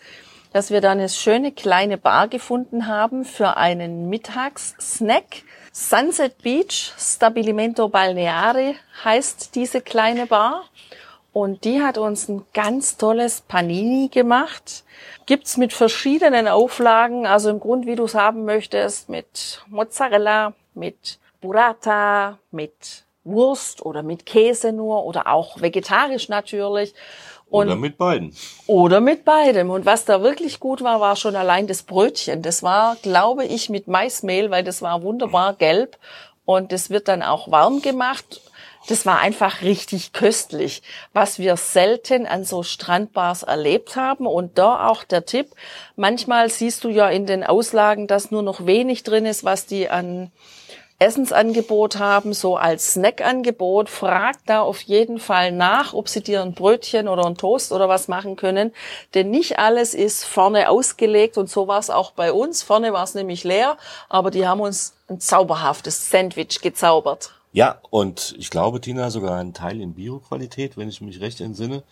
dass 0.53 0.71
wir 0.71 0.81
da 0.81 0.91
eine 0.91 1.09
schöne 1.09 1.53
kleine 1.53 1.97
Bar 1.97 2.29
gefunden 2.29 2.87
haben 2.87 3.25
für 3.25 3.57
einen 3.57 4.09
Mittagssnack. 4.09 5.43
Sunset 5.73 6.39
Beach 6.43 6.93
Stabilimento 6.99 7.89
Balneare 7.89 8.75
heißt 9.05 9.55
diese 9.55 9.81
kleine 9.81 10.27
Bar. 10.27 10.65
Und 11.33 11.65
die 11.65 11.81
hat 11.81 11.97
uns 11.97 12.29
ein 12.29 12.45
ganz 12.53 12.99
tolles 12.99 13.41
Panini 13.41 14.09
gemacht. 14.09 14.85
Gibt's 15.25 15.57
mit 15.57 15.73
verschiedenen 15.73 16.47
Auflagen, 16.47 17.27
also 17.27 17.49
im 17.49 17.59
Grund, 17.59 17.87
wie 17.87 17.97
du 17.97 18.05
es 18.05 18.15
haben 18.15 18.45
möchtest, 18.45 19.09
mit 19.09 19.63
Mozzarella, 19.69 20.53
mit 20.75 21.19
Burrata, 21.41 22.39
mit 22.51 23.05
Wurst 23.25 23.85
oder 23.85 24.03
mit 24.03 24.27
Käse 24.27 24.73
nur 24.73 25.05
oder 25.05 25.29
auch 25.29 25.61
vegetarisch 25.61 26.29
natürlich. 26.29 26.95
Und 27.49 27.67
oder 27.67 27.77
mit 27.77 27.99
beiden. 27.99 28.35
Oder 28.67 29.01
mit 29.01 29.25
beidem. 29.25 29.71
Und 29.71 29.85
was 29.85 30.05
da 30.07 30.23
wirklich 30.23 30.59
gut 30.59 30.83
war, 30.83 31.01
war 31.01 31.17
schon 31.17 31.37
allein 31.37 31.67
das 31.67 31.83
Brötchen. 31.83 32.41
Das 32.41 32.63
war, 32.63 32.97
glaube 33.03 33.45
ich, 33.45 33.69
mit 33.69 33.89
Maismehl, 33.89 34.51
weil 34.51 34.65
das 34.65 34.81
war 34.81 35.03
wunderbar 35.03 35.55
gelb 35.55 35.99
und 36.45 36.73
das 36.73 36.91
wird 36.91 37.09
dann 37.09 37.23
auch 37.23 37.51
warm 37.51 37.83
gemacht 37.83 38.41
Das 38.89 39.07
war 39.07 39.21
einfach 39.21 39.63
richtig 39.63 40.13
köstlich, 40.13 40.83
was 41.13 41.39
wir 41.39 41.57
selten 41.57 42.27
an 42.27 42.45
so 42.45 42.65
Strandbars 42.65 43.45
erlebt 43.45 43.95
haben. 43.95 44.27
Und 44.27 44.59
da 44.59 44.89
auch 44.89 45.05
der 45.05 45.25
Tipp, 45.25 45.51
manchmal 45.95 46.51
siehst 46.51 46.83
du 46.83 46.89
ja 46.89 47.09
in 47.09 47.27
den 47.27 47.45
Auslagen, 47.45 48.09
dass 48.09 48.33
nur 48.33 48.43
noch 48.43 48.67
wenig 48.67 49.05
drin 49.05 49.25
ist, 49.25 49.45
was 49.45 49.67
die 49.67 49.89
an 49.89 50.33
Essensangebot 51.03 51.99
haben, 51.99 52.33
so 52.33 52.57
als 52.57 52.93
Snackangebot, 52.93 53.91
frag 53.91 54.37
da 54.47 54.63
auf 54.63 54.81
jeden 54.83 55.19
Fall 55.19 55.51
nach, 55.51 55.95
ob 55.95 56.09
sie 56.09 56.23
dir 56.23 56.43
ein 56.43 56.55
Brötchen 56.55 57.09
oder 57.09 57.27
ein 57.27 57.37
Toast 57.37 57.73
oder 57.73 57.89
was 57.89 58.07
machen 58.07 58.37
können. 58.37 58.73
Denn 59.15 59.29
nicht 59.31 59.59
alles 59.59 59.95
ist 59.95 60.25
vorne 60.25 60.71
ausgelegt 60.71 61.39
und 61.39 61.51
so 61.51 61.67
war 61.67 61.81
es 61.81 61.91
auch 61.91 62.13
bei 62.13 62.33
uns. 62.33 62.63
Vorne 62.63 62.93
war 62.93 63.03
es 63.03 63.15
nämlich 63.15 63.43
leer, 63.43 63.77
aber 64.09 64.31
die 64.31 64.47
haben 64.47 64.61
uns 64.61 64.95
ein 65.09 65.19
zauberhaftes 65.19 66.11
Sandwich 66.11 66.61
gezaubert. 66.63 67.33
Ja, 67.55 67.81
und 67.91 68.35
ich 68.39 68.49
glaube, 68.49 68.81
Tina, 68.81 69.11
sogar 69.11 69.39
ein 69.39 69.53
Teil 69.53 69.79
in 69.83 69.93
Bio-Qualität, 69.93 70.79
wenn 70.79 70.89
ich 70.89 71.03
mich 71.03 71.21
recht 71.21 71.39
entsinne. 71.43 71.83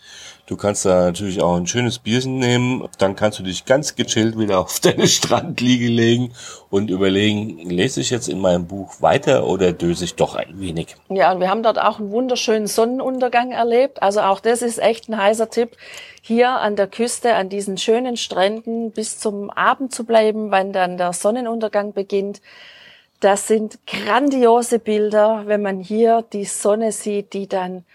Du 0.47 0.57
kannst 0.57 0.85
da 0.85 1.05
natürlich 1.05 1.39
auch 1.39 1.55
ein 1.55 1.67
schönes 1.67 1.99
Bierchen 1.99 2.39
nehmen. 2.39 2.89
Dann 2.97 3.15
kannst 3.15 3.37
du 3.37 3.43
dich 3.43 3.65
ganz 3.65 3.95
gechillt 3.95 4.39
wieder 4.39 4.59
auf 4.59 4.79
deine 4.81 5.07
Strandliege 5.07 5.87
legen 5.87 6.33
und 6.71 6.89
überlegen, 6.89 7.69
lese 7.69 8.01
ich 8.01 8.09
jetzt 8.09 8.27
in 8.27 8.39
meinem 8.39 8.65
Buch 8.65 9.03
weiter 9.03 9.45
oder 9.45 9.71
döse 9.71 10.03
ich 10.03 10.15
doch 10.15 10.33
ein 10.33 10.59
wenig? 10.59 10.95
Ja, 11.09 11.31
und 11.31 11.39
wir 11.39 11.51
haben 11.51 11.61
dort 11.61 11.79
auch 11.79 11.99
einen 11.99 12.09
wunderschönen 12.09 12.65
Sonnenuntergang 12.65 13.51
erlebt. 13.51 14.01
Also 14.01 14.21
auch 14.21 14.39
das 14.39 14.63
ist 14.63 14.79
echt 14.79 15.09
ein 15.09 15.17
heißer 15.17 15.51
Tipp, 15.51 15.77
hier 16.23 16.49
an 16.49 16.75
der 16.75 16.87
Küste, 16.87 17.35
an 17.35 17.49
diesen 17.49 17.77
schönen 17.77 18.17
Stränden 18.17 18.89
bis 18.89 19.19
zum 19.19 19.51
Abend 19.51 19.93
zu 19.93 20.05
bleiben, 20.05 20.49
wenn 20.49 20.73
dann 20.73 20.97
der 20.97 21.13
Sonnenuntergang 21.13 21.93
beginnt. 21.93 22.41
Das 23.21 23.47
sind 23.47 23.77
grandiose 23.85 24.79
Bilder, 24.79 25.43
wenn 25.45 25.61
man 25.61 25.79
hier 25.79 26.25
die 26.33 26.43
Sonne 26.43 26.91
sieht, 26.91 27.33
die 27.33 27.47
dann 27.47 27.85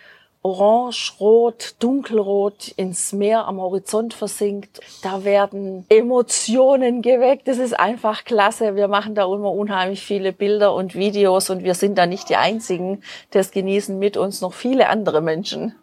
orange, 0.42 1.14
rot, 1.18 1.74
dunkelrot 1.80 2.68
ins 2.76 3.12
Meer 3.12 3.46
am 3.46 3.60
Horizont 3.60 4.14
versinkt. 4.14 4.80
Da 5.02 5.24
werden 5.24 5.84
Emotionen 5.88 7.02
geweckt. 7.02 7.48
Das 7.48 7.58
ist 7.58 7.72
einfach 7.72 8.24
klasse. 8.24 8.76
Wir 8.76 8.86
machen 8.86 9.16
da 9.16 9.24
immer 9.24 9.50
unheimlich 9.50 10.04
viele 10.04 10.32
Bilder 10.32 10.72
und 10.72 10.94
Videos 10.94 11.50
und 11.50 11.64
wir 11.64 11.74
sind 11.74 11.98
da 11.98 12.06
nicht 12.06 12.28
die 12.28 12.36
Einzigen. 12.36 13.02
Das 13.32 13.50
genießen 13.50 13.98
mit 13.98 14.16
uns 14.16 14.40
noch 14.40 14.54
viele 14.54 14.88
andere 14.88 15.20
Menschen. 15.22 15.74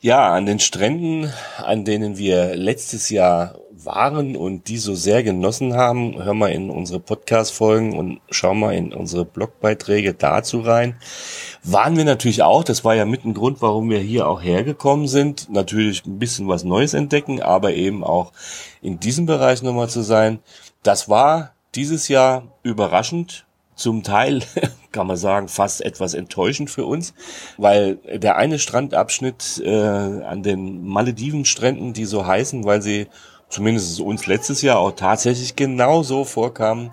Ja, 0.00 0.32
an 0.32 0.46
den 0.46 0.58
Stränden, 0.58 1.32
an 1.58 1.84
denen 1.84 2.18
wir 2.18 2.56
letztes 2.56 3.08
Jahr 3.08 3.54
waren 3.84 4.36
und 4.36 4.68
die 4.68 4.78
so 4.78 4.94
sehr 4.94 5.22
genossen 5.22 5.74
haben, 5.74 6.22
hör 6.22 6.34
mal 6.34 6.52
in 6.52 6.70
unsere 6.70 7.00
Podcast-Folgen 7.00 7.96
und 7.96 8.20
schau 8.30 8.54
mal 8.54 8.74
in 8.74 8.92
unsere 8.92 9.24
Blogbeiträge 9.24 10.14
dazu 10.14 10.60
rein. 10.60 10.96
Waren 11.62 11.96
wir 11.96 12.04
natürlich 12.04 12.42
auch, 12.42 12.64
das 12.64 12.84
war 12.84 12.94
ja 12.94 13.04
mit 13.04 13.24
ein 13.24 13.34
Grund, 13.34 13.62
warum 13.62 13.90
wir 13.90 13.98
hier 13.98 14.28
auch 14.28 14.42
hergekommen 14.42 15.08
sind, 15.08 15.50
natürlich 15.50 16.04
ein 16.06 16.18
bisschen 16.18 16.48
was 16.48 16.64
Neues 16.64 16.94
entdecken, 16.94 17.42
aber 17.42 17.74
eben 17.74 18.04
auch 18.04 18.32
in 18.82 19.00
diesem 19.00 19.26
Bereich 19.26 19.62
nochmal 19.62 19.88
zu 19.88 20.02
sein. 20.02 20.40
Das 20.82 21.08
war 21.08 21.52
dieses 21.74 22.08
Jahr 22.08 22.44
überraschend, 22.62 23.46
zum 23.74 24.02
Teil 24.02 24.42
kann 24.92 25.06
man 25.06 25.16
sagen, 25.16 25.48
fast 25.48 25.80
etwas 25.80 26.14
enttäuschend 26.14 26.70
für 26.70 26.86
uns, 26.86 27.14
weil 27.58 27.96
der 27.96 28.36
eine 28.36 28.58
Strandabschnitt 28.58 29.60
äh, 29.64 29.70
an 29.70 30.42
den 30.42 30.86
Maledivenstränden, 30.86 31.92
die 31.92 32.04
so 32.04 32.26
heißen, 32.26 32.64
weil 32.64 32.80
sie 32.80 33.08
zumindest 33.48 34.00
uns 34.00 34.26
letztes 34.26 34.62
Jahr 34.62 34.78
auch 34.78 34.92
tatsächlich 34.92 35.56
genau 35.56 36.02
so 36.02 36.24
vorkam. 36.24 36.90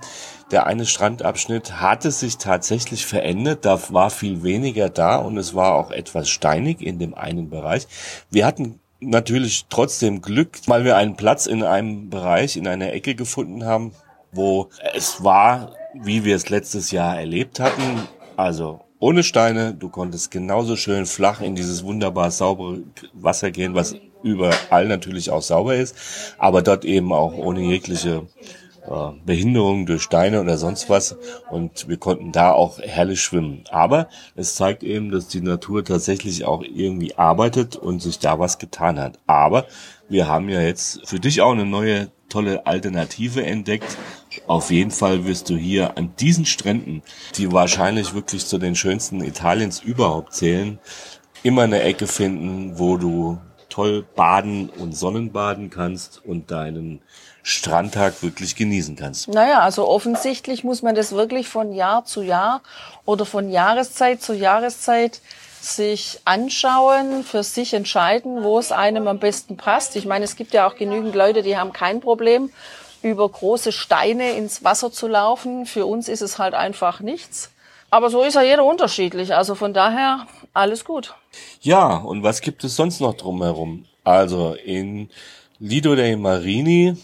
Der 0.52 0.66
eine 0.66 0.86
Strandabschnitt 0.86 1.80
hatte 1.80 2.12
sich 2.12 2.38
tatsächlich 2.38 3.06
verändert, 3.06 3.64
da 3.64 3.80
war 3.90 4.10
viel 4.10 4.44
weniger 4.44 4.90
da 4.90 5.16
und 5.16 5.38
es 5.38 5.56
war 5.56 5.76
auch 5.76 5.92
etwas 5.92 6.30
steinig 6.30 6.82
in 6.82 7.00
dem 7.00 7.14
einen 7.14 7.50
Bereich. 7.50 7.88
Wir 8.30 8.46
hatten 8.46 8.80
natürlich 9.00 9.66
trotzdem 9.70 10.22
Glück, 10.22 10.60
weil 10.68 10.84
wir 10.84 10.98
einen 10.98 11.16
Platz 11.16 11.46
in 11.46 11.64
einem 11.64 12.10
Bereich, 12.10 12.58
in 12.58 12.68
einer 12.68 12.94
Ecke 12.94 13.16
gefunden 13.16 13.66
haben, 13.66 13.94
wo 14.32 14.70
es 14.94 15.24
war, 15.24 15.74
wie 15.94 16.24
wir 16.24 16.36
es 16.36 16.50
letztes 16.50 16.92
Jahr 16.92 17.18
erlebt 17.18 17.60
hatten. 17.60 18.08
Also 18.38 18.82
ohne 19.00 19.24
Steine, 19.24 19.74
du 19.74 19.90
konntest 19.90 20.32
genauso 20.32 20.76
schön 20.76 21.06
flach 21.06 21.42
in 21.42 21.56
dieses 21.56 21.84
wunderbar 21.84 22.30
saubere 22.30 22.84
Wasser 23.14 23.52
gehen, 23.52 23.74
was 23.74 23.96
überall 24.24 24.88
natürlich 24.88 25.30
auch 25.30 25.42
sauber 25.42 25.76
ist, 25.76 25.96
aber 26.38 26.62
dort 26.62 26.86
eben 26.86 27.14
auch 27.14 27.34
ohne 27.34 27.62
jegliche 27.62 28.24
äh, 28.88 29.12
Behinderung 29.26 29.86
durch 29.86 30.02
Steine 30.02 30.42
oder 30.42 30.58
sonst 30.58 30.90
was. 30.90 31.16
Und 31.50 31.88
wir 31.88 31.98
konnten 31.98 32.32
da 32.32 32.52
auch 32.52 32.80
herrlich 32.80 33.22
schwimmen. 33.22 33.64
Aber 33.70 34.10
es 34.36 34.56
zeigt 34.56 34.84
eben, 34.84 35.12
dass 35.12 35.28
die 35.28 35.42
Natur 35.42 35.86
tatsächlich 35.86 36.46
auch 36.46 36.64
irgendwie 36.64 37.16
arbeitet 37.16 37.76
und 37.76 38.02
sich 38.02 38.20
da 38.20 38.40
was 38.40 38.58
getan 38.58 39.00
hat. 39.00 39.20
Aber 39.28 39.66
wir 40.10 40.28
haben 40.28 40.50
ja 40.50 40.62
jetzt 40.62 41.08
für 41.08 41.20
dich 41.20 41.42
auch 41.42 41.52
eine 41.52 41.66
neue 41.66 42.10
tolle 42.28 42.66
Alternative 42.66 43.46
entdeckt. 43.46 43.98
Auf 44.48 44.72
jeden 44.72 44.92
Fall 44.92 45.26
wirst 45.26 45.50
du 45.50 45.56
hier 45.56 45.98
an 45.98 46.16
diesen 46.20 46.46
Stränden, 46.46 47.04
die 47.38 47.52
wahrscheinlich 47.52 48.14
wirklich 48.14 48.46
zu 48.46 48.58
den 48.58 48.76
schönsten 48.76 49.22
Italiens 49.24 49.82
überhaupt 49.82 50.34
zählen, 50.34 50.80
immer 51.44 51.64
eine 51.64 51.82
Ecke 51.82 52.08
finden, 52.08 52.80
wo 52.80 52.98
du 52.98 53.40
toll 53.72 54.06
baden 54.16 54.70
und 54.70 54.96
Sonnenbaden 54.96 55.70
kannst 55.70 56.24
und 56.24 56.52
deinen 56.52 57.02
Strandtag 57.44 58.22
wirklich 58.22 58.56
genießen 58.56 58.96
kannst. 58.96 59.28
Naja, 59.28 59.60
also 59.60 59.88
offensichtlich 59.88 60.64
muss 60.64 60.84
man 60.84 60.94
das 60.94 61.14
wirklich 61.14 61.48
von 61.48 61.74
Jahr 61.74 62.06
zu 62.06 62.22
Jahr 62.22 62.62
oder 63.06 63.26
von 63.26 63.50
Jahreszeit 63.50 64.22
zu 64.22 64.34
Jahreszeit 64.34 65.22
sich 65.60 66.20
anschauen, 66.26 67.24
für 67.24 67.44
sich 67.44 67.74
entscheiden, 67.74 68.44
wo 68.44 68.60
es 68.60 68.72
einem 68.72 69.08
am 69.08 69.20
besten 69.20 69.58
passt. 69.58 69.96
Ich 69.96 70.06
meine, 70.06 70.26
es 70.26 70.36
gibt 70.36 70.54
ja 70.54 70.68
auch 70.68 70.76
genügend 70.76 71.16
Leute, 71.16 71.44
die 71.44 71.58
haben 71.58 71.72
kein 71.72 72.02
Problem, 72.02 72.52
über 73.02 73.28
große 73.28 73.72
Steine 73.72 74.32
ins 74.32 74.64
Wasser 74.64 74.92
zu 74.92 75.08
laufen. 75.08 75.66
Für 75.66 75.86
uns 75.86 76.08
ist 76.08 76.22
es 76.22 76.38
halt 76.38 76.54
einfach 76.54 77.00
nichts. 77.00 77.52
Aber 77.90 78.10
so 78.10 78.24
ist 78.24 78.36
ja 78.36 78.42
jeder 78.42 78.64
unterschiedlich. 78.64 79.36
Also 79.36 79.56
von 79.56 79.74
daher 79.74 80.26
alles 80.54 80.86
gut. 80.86 81.14
Ja, 81.62 81.96
und 81.96 82.24
was 82.24 82.42
gibt 82.42 82.64
es 82.64 82.76
sonst 82.76 83.00
noch 83.00 83.14
drumherum? 83.14 83.86
Also 84.04 84.54
in 84.54 85.10
Lido 85.60 85.96
dei 85.96 86.16
Marini, 86.16 86.96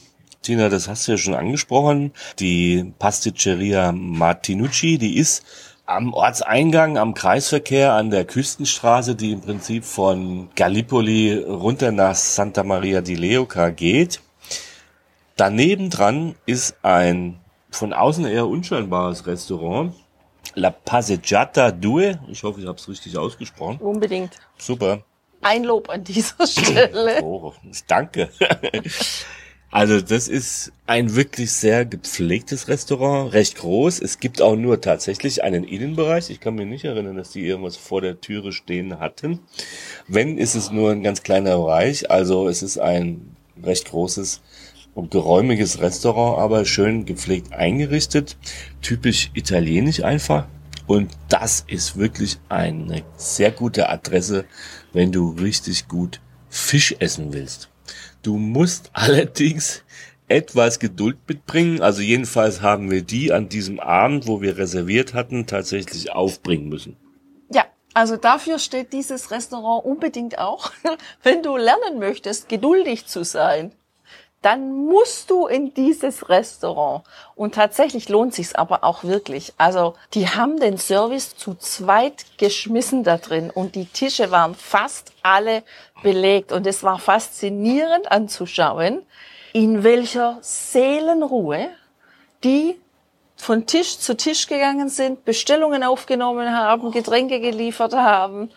Tina, 0.42 0.70
das 0.70 0.88
hast 0.88 1.08
du 1.08 1.12
ja 1.12 1.18
schon 1.18 1.36
angesprochen, 1.36 2.12
die 2.40 2.94
Pasticceria 2.98 3.92
Martinucci, 3.92 4.98
die 4.98 5.18
ist 5.18 5.46
am 5.86 6.14
Ortseingang, 6.14 6.98
am 6.98 7.14
Kreisverkehr 7.14 7.94
an 7.94 8.10
der 8.10 8.26
Küstenstraße, 8.26 9.16
die 9.16 9.32
im 9.32 9.42
Prinzip 9.42 9.86
von 9.86 10.50
Gallipoli 10.56 11.38
runter 11.38 11.92
nach 11.92 12.16
Santa 12.16 12.64
Maria 12.64 13.02
di 13.02 13.16
Leuca 13.16 13.70
geht. 13.70 14.22
Daneben 15.38 15.90
dran 15.90 16.36
ist 16.46 16.76
ein 16.82 17.40
von 17.70 17.94
außen 17.94 18.26
eher 18.26 18.48
unscheinbares 18.48 19.28
Restaurant 19.28 19.94
La 20.56 20.72
Passeggiata 20.72 21.72
Due. 21.72 22.20
Ich 22.30 22.44
hoffe, 22.44 22.62
ich 22.62 22.68
habe 22.68 22.78
es 22.78 22.88
richtig 22.88 23.18
ausgesprochen. 23.18 23.78
Unbedingt. 23.80 24.38
Super. 24.58 25.04
Ein 25.42 25.64
Lob 25.64 25.90
an 25.90 26.04
dieser 26.04 26.48
Stelle. 26.48 27.24
Oh, 27.24 27.54
danke. 27.88 28.30
Also 29.70 30.00
das 30.00 30.28
ist 30.28 30.72
ein 30.86 31.16
wirklich 31.16 31.52
sehr 31.52 31.86
gepflegtes 31.86 32.68
Restaurant, 32.70 33.34
recht 33.34 33.58
groß. 33.58 34.02
Es 34.02 34.20
gibt 34.20 34.42
auch 34.42 34.56
nur 34.56 34.80
tatsächlich 34.80 35.44
einen 35.44 35.64
Innenbereich. 35.66 36.30
Ich 36.30 36.40
kann 36.40 36.56
mir 36.56 36.66
nicht 36.66 36.86
erinnern, 36.86 37.18
dass 37.18 37.32
die 37.32 37.46
irgendwas 37.46 37.76
vor 37.76 38.02
der 38.02 38.22
Türe 38.22 38.54
stehen 38.54 39.00
hatten. 39.00 39.40
Wenn, 40.08 40.38
ist 40.38 40.56
es 40.56 40.72
nur 40.72 40.92
ein 40.92 41.04
ganz 41.04 41.22
kleiner 41.22 41.58
Bereich. 41.58 42.10
Also 42.10 42.48
es 42.48 42.64
ist 42.64 42.78
ein 42.78 43.36
recht 43.62 43.90
großes 43.90 44.42
und 44.98 45.12
geräumiges 45.12 45.80
Restaurant, 45.80 46.40
aber 46.40 46.66
schön 46.66 47.06
gepflegt 47.06 47.54
eingerichtet, 47.54 48.36
typisch 48.82 49.30
italienisch 49.36 50.04
einfach. 50.04 50.48
Und 50.88 51.12
das 51.30 51.64
ist 51.68 51.98
wirklich 51.98 52.40
eine 52.50 53.04
sehr 53.16 53.52
gute 53.52 53.90
Adresse, 53.90 54.46
wenn 54.94 55.12
du 55.12 55.30
richtig 55.40 55.88
gut 55.88 56.20
Fisch 56.50 56.96
essen 56.98 57.32
willst. 57.32 57.70
Du 58.24 58.38
musst 58.38 58.90
allerdings 58.94 59.84
etwas 60.28 60.80
Geduld 60.80 61.18
mitbringen. 61.28 61.80
Also 61.80 62.02
jedenfalls 62.02 62.64
haben 62.64 62.90
wir 62.90 63.04
die 63.04 63.32
an 63.32 63.50
diesem 63.50 63.80
Abend, 63.80 64.26
wo 64.26 64.42
wir 64.42 64.58
reserviert 64.58 65.14
hatten, 65.14 65.46
tatsächlich 65.46 66.12
aufbringen 66.12 66.70
müssen. 66.70 66.98
Ja, 67.54 67.66
also 67.94 68.18
dafür 68.18 68.58
steht 68.58 68.94
dieses 68.94 69.30
Restaurant 69.30 69.86
unbedingt 69.86 70.40
auch, 70.40 70.72
wenn 71.22 71.44
du 71.44 71.56
lernen 71.56 72.00
möchtest, 72.00 72.50
geduldig 72.50 73.06
zu 73.06 73.24
sein 73.24 73.74
dann 74.42 74.86
musst 74.86 75.30
du 75.30 75.48
in 75.48 75.74
dieses 75.74 76.30
Restaurant. 76.30 77.04
Und 77.36 77.56
tatsächlich 77.56 78.08
lohnt 78.10 78.34
sich's 78.34 78.56
aber 78.56 78.84
auch 78.84 79.04
wirklich. 79.04 79.54
Also, 79.58 79.96
die 80.14 80.30
haben 80.30 80.60
den 80.60 80.78
Service 80.78 81.36
zu 81.36 81.56
zweit 81.56 82.26
geschmissen 82.38 83.04
da 83.04 83.18
drin 83.18 83.50
und 83.50 83.76
die 83.76 83.86
Tische 83.86 84.32
waren 84.32 84.56
fast 84.56 85.12
alle 85.24 85.64
belegt 86.04 86.52
und 86.52 86.68
es 86.68 86.84
war 86.84 87.00
faszinierend 87.00 88.12
anzuschauen, 88.12 89.02
in 89.54 89.84
welcher 89.84 90.38
Seelenruhe 90.42 91.70
die 92.44 92.80
von 93.36 93.66
Tisch 93.66 94.00
zu 94.00 94.16
Tisch 94.18 94.48
gegangen 94.48 94.90
sind, 94.90 95.24
Bestellungen 95.26 95.84
aufgenommen 95.84 96.56
haben, 96.56 96.92
Getränke 96.92 97.40
geliefert 97.40 97.94
haben, 97.94 98.52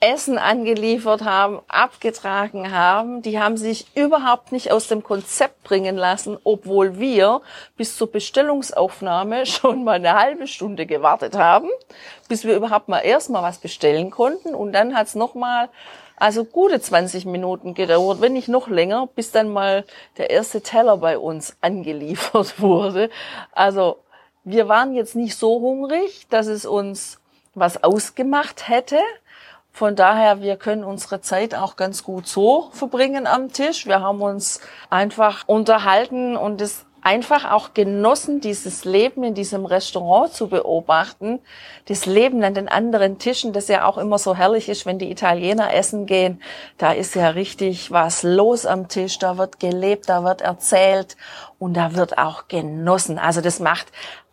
Essen 0.00 0.38
angeliefert 0.38 1.22
haben, 1.24 1.60
abgetragen 1.68 2.72
haben. 2.72 3.20
Die 3.20 3.38
haben 3.38 3.58
sich 3.58 3.86
überhaupt 3.94 4.50
nicht 4.50 4.72
aus 4.72 4.88
dem 4.88 5.02
Konzept 5.02 5.62
bringen 5.62 5.94
lassen, 5.96 6.38
obwohl 6.42 6.98
wir 6.98 7.42
bis 7.76 7.96
zur 7.98 8.10
Bestellungsaufnahme 8.10 9.44
schon 9.46 9.84
mal 9.84 9.96
eine 9.96 10.14
halbe 10.14 10.46
Stunde 10.46 10.86
gewartet 10.86 11.36
haben, 11.36 11.68
bis 12.28 12.44
wir 12.44 12.56
überhaupt 12.56 12.88
mal 12.88 13.00
erstmal 13.00 13.42
was 13.42 13.58
bestellen 13.58 14.10
konnten. 14.10 14.54
Und 14.54 14.72
dann 14.72 14.96
hat's 14.96 15.14
noch 15.14 15.34
mal 15.34 15.68
also 16.16 16.44
gute 16.44 16.80
20 16.80 17.24
Minuten 17.24 17.74
gedauert, 17.74 18.20
wenn 18.20 18.34
nicht 18.34 18.48
noch 18.48 18.68
länger, 18.68 19.08
bis 19.14 19.32
dann 19.32 19.50
mal 19.50 19.84
der 20.18 20.30
erste 20.30 20.60
Teller 20.60 20.96
bei 20.98 21.18
uns 21.18 21.56
angeliefert 21.60 22.60
wurde. 22.60 23.10
Also 23.52 23.98
wir 24.44 24.68
waren 24.68 24.94
jetzt 24.94 25.14
nicht 25.14 25.36
so 25.36 25.60
hungrig, 25.60 26.26
dass 26.30 26.46
es 26.46 26.64
uns 26.64 27.20
was 27.54 27.82
ausgemacht 27.82 28.68
hätte. 28.68 28.98
Von 29.72 29.96
daher, 29.96 30.42
wir 30.42 30.56
können 30.56 30.84
unsere 30.84 31.20
Zeit 31.20 31.54
auch 31.54 31.76
ganz 31.76 32.02
gut 32.02 32.26
so 32.26 32.70
verbringen 32.72 33.26
am 33.26 33.52
Tisch. 33.52 33.86
Wir 33.86 34.00
haben 34.00 34.20
uns 34.20 34.60
einfach 34.90 35.44
unterhalten 35.46 36.36
und 36.36 36.60
es 36.60 36.84
einfach 37.02 37.50
auch 37.50 37.74
genossen, 37.74 38.40
dieses 38.40 38.84
Leben 38.84 39.24
in 39.24 39.34
diesem 39.34 39.64
Restaurant 39.64 40.32
zu 40.32 40.48
beobachten. 40.48 41.40
Das 41.86 42.06
Leben 42.06 42.42
an 42.42 42.54
den 42.54 42.68
anderen 42.68 43.18
Tischen, 43.18 43.52
das 43.52 43.68
ja 43.68 43.86
auch 43.86 43.98
immer 43.98 44.18
so 44.18 44.36
herrlich 44.36 44.68
ist, 44.68 44.86
wenn 44.86 44.98
die 44.98 45.10
Italiener 45.10 45.74
essen 45.74 46.06
gehen. 46.06 46.42
Da 46.78 46.92
ist 46.92 47.14
ja 47.14 47.30
richtig 47.30 47.90
was 47.90 48.22
los 48.22 48.66
am 48.66 48.88
Tisch. 48.88 49.18
Da 49.18 49.38
wird 49.38 49.60
gelebt, 49.60 50.08
da 50.08 50.24
wird 50.24 50.42
erzählt 50.42 51.16
und 51.58 51.74
da 51.74 51.94
wird 51.94 52.18
auch 52.18 52.48
genossen. 52.48 53.18
Also 53.18 53.40
das 53.40 53.60
macht 53.60 53.86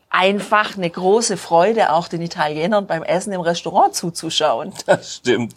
einfach 0.09 0.77
eine 0.77 0.89
große 0.89 1.35
Freude, 1.37 1.91
auch 1.91 2.07
den 2.07 2.21
Italienern 2.21 2.87
beim 2.87 3.03
Essen 3.03 3.33
im 3.33 3.41
Restaurant 3.41 3.93
zuzuschauen. 3.93 4.73
Das 4.85 5.15
stimmt. 5.15 5.53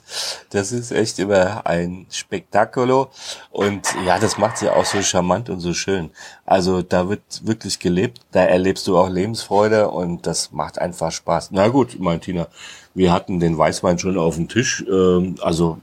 Das 0.50 0.72
ist 0.72 0.90
echt 0.90 1.18
immer 1.18 1.64
ein 1.66 2.06
Spektakulo. 2.10 3.10
Und 3.50 3.86
ja, 4.04 4.18
das 4.18 4.38
macht 4.38 4.58
sie 4.58 4.68
auch 4.68 4.84
so 4.84 5.00
charmant 5.02 5.48
und 5.50 5.60
so 5.60 5.72
schön. 5.72 6.10
Also 6.44 6.82
da 6.82 7.08
wird 7.08 7.22
wirklich 7.44 7.78
gelebt. 7.78 8.20
Da 8.32 8.42
erlebst 8.42 8.86
du 8.88 8.98
auch 8.98 9.08
Lebensfreude 9.08 9.88
und 9.88 10.26
das 10.26 10.50
macht 10.50 10.78
einfach 10.78 11.12
Spaß. 11.12 11.50
Na 11.52 11.68
gut, 11.68 12.00
Martina, 12.00 12.48
wir 12.92 13.12
hatten 13.12 13.38
den 13.38 13.56
Weißwein 13.56 13.98
schon 13.98 14.18
auf 14.18 14.34
dem 14.34 14.48
Tisch. 14.48 14.84
Ähm, 14.90 15.36
also 15.40 15.78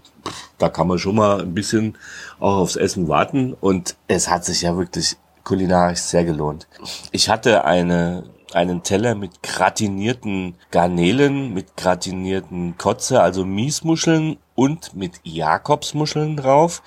da 0.57 0.67
kann 0.67 0.87
man 0.87 0.99
schon 0.99 1.15
mal 1.15 1.41
ein 1.41 1.53
bisschen 1.53 1.97
auch 2.39 2.57
aufs 2.57 2.75
Essen 2.75 3.07
warten. 3.07 3.53
Und 3.53 3.95
es 4.07 4.29
hat 4.29 4.43
sich 4.43 4.63
ja 4.63 4.75
wirklich 4.75 5.15
kulinarisch 5.45 5.99
sehr 5.99 6.25
gelohnt. 6.25 6.67
Ich 7.11 7.29
hatte 7.29 7.63
eine 7.63 8.25
einen 8.53 8.83
Teller 8.83 9.15
mit 9.15 9.43
gratinierten 9.43 10.55
Garnelen, 10.71 11.53
mit 11.53 11.75
gratinierten 11.75 12.77
Kotze, 12.77 13.21
also 13.21 13.45
Miesmuscheln 13.45 14.37
und 14.55 14.95
mit 14.95 15.19
Jakobsmuscheln 15.23 16.37
drauf. 16.37 16.81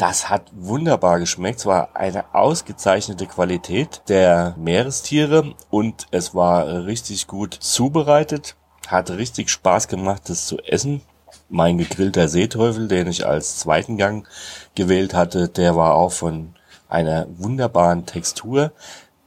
Das 0.00 0.30
hat 0.30 0.50
wunderbar 0.54 1.18
geschmeckt. 1.18 1.60
Es 1.60 1.66
war 1.66 1.94
eine 1.94 2.34
ausgezeichnete 2.34 3.26
Qualität 3.26 4.02
der 4.08 4.54
Meerestiere 4.58 5.54
und 5.68 6.06
es 6.10 6.34
war 6.34 6.86
richtig 6.86 7.26
gut 7.26 7.54
zubereitet. 7.54 8.56
Hat 8.86 9.10
richtig 9.10 9.50
Spaß 9.50 9.88
gemacht, 9.88 10.22
das 10.28 10.46
zu 10.46 10.58
essen. 10.58 11.02
Mein 11.48 11.78
gegrillter 11.78 12.28
Seeteufel, 12.28 12.88
den 12.88 13.08
ich 13.08 13.26
als 13.26 13.58
zweiten 13.58 13.98
Gang 13.98 14.26
gewählt 14.74 15.12
hatte, 15.12 15.48
der 15.48 15.76
war 15.76 15.94
auch 15.94 16.12
von 16.12 16.54
einer 16.88 17.26
wunderbaren 17.36 18.06
Textur. 18.06 18.72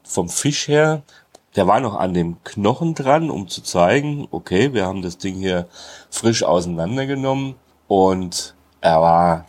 Vom 0.04 0.28
Fisch 0.28 0.68
her 0.68 1.04
der 1.56 1.68
war 1.68 1.80
noch 1.80 1.96
an 1.96 2.14
dem 2.14 2.44
Knochen 2.44 2.96
dran, 2.96 3.30
um 3.30 3.48
zu 3.48 3.62
zeigen, 3.62 4.28
okay, 4.32 4.74
wir 4.74 4.86
haben 4.86 5.02
das 5.02 5.18
Ding 5.18 5.36
hier 5.36 5.68
frisch 6.10 6.44
auseinandergenommen 6.44 7.56
und 7.88 8.56
er 8.82 9.02
war 9.02 9.46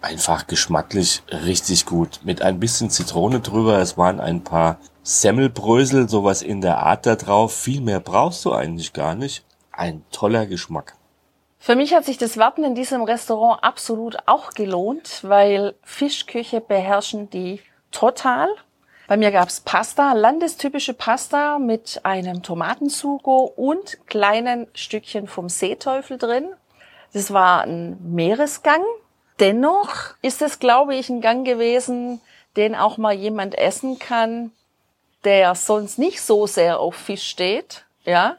einfach 0.00 0.46
geschmacklich 0.46 1.22
richtig 1.30 1.86
gut. 1.86 2.20
Mit 2.24 2.42
ein 2.42 2.60
bisschen 2.60 2.90
Zitrone 2.90 3.40
drüber, 3.40 3.78
es 3.78 3.96
waren 3.96 4.20
ein 4.20 4.44
paar 4.44 4.78
Semmelbrösel, 5.02 6.08
sowas 6.08 6.42
in 6.42 6.60
der 6.60 6.78
Art 6.78 7.06
da 7.06 7.16
drauf. 7.16 7.54
Viel 7.54 7.80
mehr 7.80 8.00
brauchst 8.00 8.44
du 8.44 8.52
eigentlich 8.52 8.92
gar 8.92 9.14
nicht. 9.14 9.44
Ein 9.72 10.04
toller 10.10 10.46
Geschmack. 10.46 10.96
Für 11.58 11.74
mich 11.74 11.94
hat 11.94 12.04
sich 12.04 12.18
das 12.18 12.36
Warten 12.36 12.62
in 12.62 12.74
diesem 12.74 13.02
Restaurant 13.02 13.62
absolut 13.64 14.16
auch 14.26 14.50
gelohnt, 14.50 15.20
weil 15.22 15.74
Fischküche 15.82 16.60
beherrschen 16.60 17.30
die 17.30 17.60
total. 17.90 18.48
Bei 19.08 19.16
mir 19.16 19.30
gab's 19.30 19.60
Pasta, 19.60 20.12
landestypische 20.12 20.92
Pasta 20.92 21.58
mit 21.58 22.00
einem 22.02 22.42
Tomatensugo 22.42 23.50
und 23.56 24.06
kleinen 24.06 24.66
Stückchen 24.74 25.26
vom 25.26 25.48
Seeteufel 25.48 26.18
drin. 26.18 26.50
Das 27.14 27.32
war 27.32 27.62
ein 27.62 27.96
Meeresgang. 28.02 28.82
Dennoch 29.40 30.14
ist 30.20 30.42
es, 30.42 30.58
glaube 30.58 30.94
ich, 30.94 31.08
ein 31.08 31.22
Gang 31.22 31.46
gewesen, 31.46 32.20
den 32.56 32.74
auch 32.74 32.98
mal 32.98 33.14
jemand 33.14 33.56
essen 33.56 33.98
kann, 33.98 34.52
der 35.24 35.54
sonst 35.54 35.98
nicht 35.98 36.20
so 36.20 36.46
sehr 36.46 36.78
auf 36.78 36.94
Fisch 36.94 37.30
steht, 37.30 37.86
ja, 38.04 38.36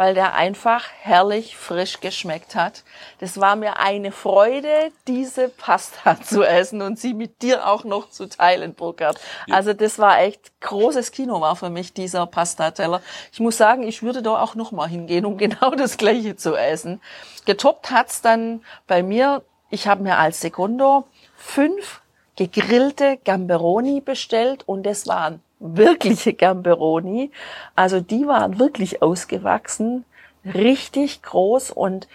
weil 0.00 0.14
der 0.14 0.32
einfach 0.32 0.86
herrlich 1.02 1.58
frisch 1.58 2.00
geschmeckt 2.00 2.54
hat. 2.54 2.84
Das 3.18 3.38
war 3.38 3.54
mir 3.54 3.76
eine 3.80 4.12
Freude, 4.12 4.92
diese 5.06 5.50
Pasta 5.50 6.18
zu 6.24 6.42
essen 6.42 6.80
und 6.80 6.98
sie 6.98 7.12
mit 7.12 7.42
dir 7.42 7.68
auch 7.68 7.84
noch 7.84 8.08
zu 8.08 8.26
teilen, 8.26 8.72
Burkhard. 8.72 9.20
Also 9.50 9.74
das 9.74 9.98
war 9.98 10.18
echt 10.20 10.58
großes 10.62 11.12
Kino 11.12 11.42
war 11.42 11.54
für 11.54 11.68
mich 11.68 11.92
dieser 11.92 12.24
Pastateller. 12.24 13.02
Ich 13.30 13.40
muss 13.40 13.58
sagen, 13.58 13.82
ich 13.82 14.02
würde 14.02 14.22
da 14.22 14.42
auch 14.42 14.54
noch 14.54 14.72
mal 14.72 14.88
hingehen, 14.88 15.26
um 15.26 15.36
genau 15.36 15.72
das 15.72 15.98
Gleiche 15.98 16.34
zu 16.34 16.56
essen. 16.56 17.02
Getoppt 17.44 17.90
hat's 17.90 18.22
dann 18.22 18.64
bei 18.86 19.02
mir. 19.02 19.42
Ich 19.68 19.86
habe 19.86 20.02
mir 20.02 20.16
als 20.16 20.40
Sekundo 20.40 21.08
fünf 21.36 22.00
gegrillte 22.36 23.18
Gamberoni 23.22 24.00
bestellt 24.00 24.66
und 24.66 24.86
es 24.86 25.06
waren 25.06 25.42
wirkliche 25.60 26.32
Gamberoni. 26.32 27.30
Also 27.76 28.00
die 28.00 28.26
waren 28.26 28.58
wirklich 28.58 29.02
ausgewachsen, 29.02 30.04
richtig 30.44 31.22
groß 31.22 31.70
und 31.70 32.08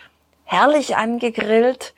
herrlich 0.43 0.97
angegrillt. 0.97 1.93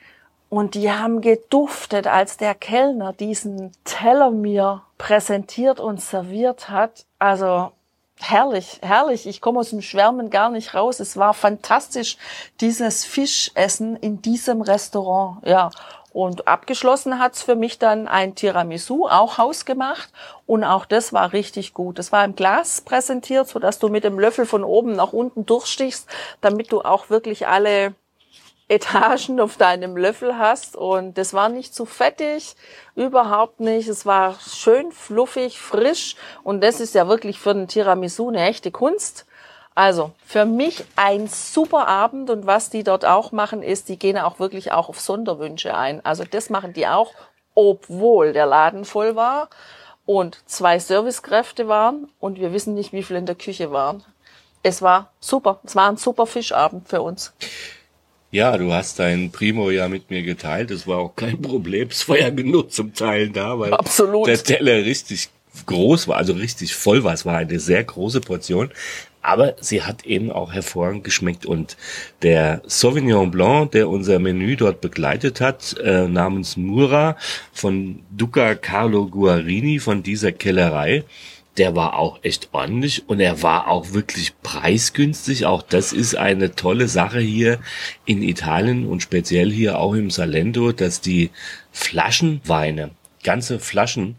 Und 0.50 0.74
die 0.74 0.90
haben 0.90 1.20
geduftet, 1.20 2.06
als 2.06 2.38
der 2.38 2.54
Kellner 2.54 3.12
diesen 3.12 3.72
Teller 3.84 4.30
mir 4.30 4.82
präsentiert 4.96 5.78
und 5.78 6.00
serviert 6.00 6.70
hat. 6.70 7.04
Also 7.18 7.72
herrlich, 8.20 8.78
herrlich. 8.82 9.26
Ich 9.26 9.40
komme 9.40 9.60
aus 9.60 9.70
dem 9.70 9.82
Schwärmen 9.82 10.30
gar 10.30 10.50
nicht 10.50 10.74
raus. 10.74 11.00
Es 11.00 11.16
war 11.16 11.34
fantastisch, 11.34 12.16
dieses 12.60 13.04
Fischessen 13.04 13.96
in 13.96 14.22
diesem 14.22 14.62
Restaurant. 14.62 15.46
Ja. 15.46 15.70
Und 16.18 16.48
abgeschlossen 16.48 17.20
hat's 17.20 17.44
für 17.44 17.54
mich 17.54 17.78
dann 17.78 18.08
ein 18.08 18.34
Tiramisu, 18.34 19.06
auch 19.06 19.38
hausgemacht. 19.38 20.10
Und 20.46 20.64
auch 20.64 20.84
das 20.84 21.12
war 21.12 21.32
richtig 21.32 21.74
gut. 21.74 21.96
Das 21.96 22.10
war 22.10 22.24
im 22.24 22.34
Glas 22.34 22.80
präsentiert, 22.80 23.46
so 23.46 23.60
dass 23.60 23.78
du 23.78 23.88
mit 23.88 24.02
dem 24.02 24.18
Löffel 24.18 24.44
von 24.44 24.64
oben 24.64 24.96
nach 24.96 25.12
unten 25.12 25.46
durchstichst, 25.46 26.08
damit 26.40 26.72
du 26.72 26.80
auch 26.80 27.08
wirklich 27.08 27.46
alle 27.46 27.94
Etagen 28.66 29.38
auf 29.38 29.58
deinem 29.58 29.96
Löffel 29.96 30.36
hast. 30.36 30.74
Und 30.74 31.18
das 31.18 31.34
war 31.34 31.48
nicht 31.50 31.72
zu 31.72 31.86
fettig, 31.86 32.56
überhaupt 32.96 33.60
nicht. 33.60 33.86
Es 33.86 34.04
war 34.04 34.38
schön 34.40 34.90
fluffig, 34.90 35.60
frisch. 35.60 36.16
Und 36.42 36.64
das 36.64 36.80
ist 36.80 36.96
ja 36.96 37.06
wirklich 37.06 37.38
für 37.38 37.50
einen 37.50 37.68
Tiramisu 37.68 38.26
eine 38.26 38.42
echte 38.42 38.72
Kunst. 38.72 39.27
Also 39.78 40.10
für 40.26 40.44
mich 40.44 40.82
ein 40.96 41.28
super 41.28 41.86
Abend 41.86 42.30
und 42.30 42.46
was 42.46 42.68
die 42.68 42.82
dort 42.82 43.04
auch 43.04 43.30
machen 43.30 43.62
ist, 43.62 43.88
die 43.88 43.96
gehen 43.96 44.18
auch 44.18 44.40
wirklich 44.40 44.72
auch 44.72 44.88
auf 44.88 44.98
Sonderwünsche 44.98 45.72
ein. 45.72 46.04
Also 46.04 46.24
das 46.28 46.50
machen 46.50 46.72
die 46.72 46.88
auch, 46.88 47.14
obwohl 47.54 48.32
der 48.32 48.46
Laden 48.46 48.84
voll 48.84 49.14
war 49.14 49.50
und 50.04 50.40
zwei 50.46 50.80
Servicekräfte 50.80 51.68
waren 51.68 52.08
und 52.18 52.40
wir 52.40 52.52
wissen 52.52 52.74
nicht, 52.74 52.92
wie 52.92 53.04
viel 53.04 53.14
in 53.14 53.26
der 53.26 53.36
Küche 53.36 53.70
waren. 53.70 54.02
Es 54.64 54.82
war 54.82 55.12
super. 55.20 55.60
Es 55.62 55.76
war 55.76 55.88
ein 55.88 55.96
super 55.96 56.26
Fischabend 56.26 56.88
für 56.88 57.00
uns. 57.00 57.32
Ja, 58.32 58.58
du 58.58 58.72
hast 58.72 58.98
dein 58.98 59.30
Primo 59.30 59.70
ja 59.70 59.86
mit 59.86 60.10
mir 60.10 60.24
geteilt. 60.24 60.72
Das 60.72 60.88
war 60.88 60.98
auch 60.98 61.14
kein 61.14 61.40
Problem. 61.40 61.86
Es 61.92 62.08
war 62.08 62.18
ja 62.18 62.30
genug 62.30 62.72
zum 62.72 62.94
Teilen 62.94 63.32
da, 63.32 63.56
weil 63.56 63.72
Absolut. 63.74 64.26
der 64.26 64.42
Teller 64.42 64.84
richtig 64.84 65.30
groß 65.66 66.08
war, 66.08 66.16
also 66.16 66.32
richtig 66.32 66.74
voll 66.74 67.04
war. 67.04 67.14
Es 67.14 67.24
war 67.24 67.36
eine 67.36 67.60
sehr 67.60 67.84
große 67.84 68.20
Portion 68.20 68.70
aber 69.22 69.56
sie 69.60 69.82
hat 69.82 70.06
eben 70.06 70.30
auch 70.30 70.52
hervorragend 70.52 71.04
geschmeckt 71.04 71.46
und 71.46 71.76
der 72.22 72.62
Sauvignon 72.66 73.30
Blanc, 73.30 73.72
der 73.72 73.88
unser 73.88 74.18
Menü 74.18 74.56
dort 74.56 74.80
begleitet 74.80 75.40
hat, 75.40 75.76
äh, 75.78 76.08
namens 76.08 76.56
Mura 76.56 77.16
von 77.52 78.00
Duca 78.10 78.54
Carlo 78.54 79.06
Guarini 79.06 79.78
von 79.78 80.02
dieser 80.02 80.32
Kellerei, 80.32 81.04
der 81.58 81.74
war 81.74 81.98
auch 81.98 82.20
echt 82.22 82.50
ordentlich 82.52 83.08
und 83.08 83.20
er 83.20 83.42
war 83.42 83.68
auch 83.68 83.92
wirklich 83.92 84.32
preisgünstig. 84.42 85.44
Auch 85.44 85.62
das 85.62 85.92
ist 85.92 86.16
eine 86.16 86.54
tolle 86.54 86.88
Sache 86.88 87.18
hier 87.18 87.58
in 88.04 88.22
Italien 88.22 88.86
und 88.86 89.02
speziell 89.02 89.50
hier 89.50 89.78
auch 89.78 89.94
im 89.94 90.10
Salento, 90.10 90.72
dass 90.72 91.00
die 91.00 91.30
Flaschenweine, 91.72 92.90
ganze 93.24 93.58
Flaschen 93.58 94.16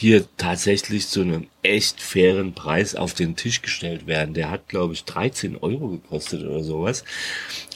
hier 0.00 0.26
tatsächlich 0.36 1.08
zu 1.08 1.22
einem 1.22 1.48
echt 1.64 2.00
fairen 2.00 2.54
Preis 2.54 2.94
auf 2.94 3.14
den 3.14 3.34
Tisch 3.34 3.62
gestellt 3.62 4.06
werden. 4.06 4.32
Der 4.32 4.48
hat, 4.48 4.68
glaube 4.68 4.94
ich, 4.94 5.04
13 5.04 5.56
Euro 5.56 5.88
gekostet 5.88 6.44
oder 6.44 6.62
sowas. 6.62 7.02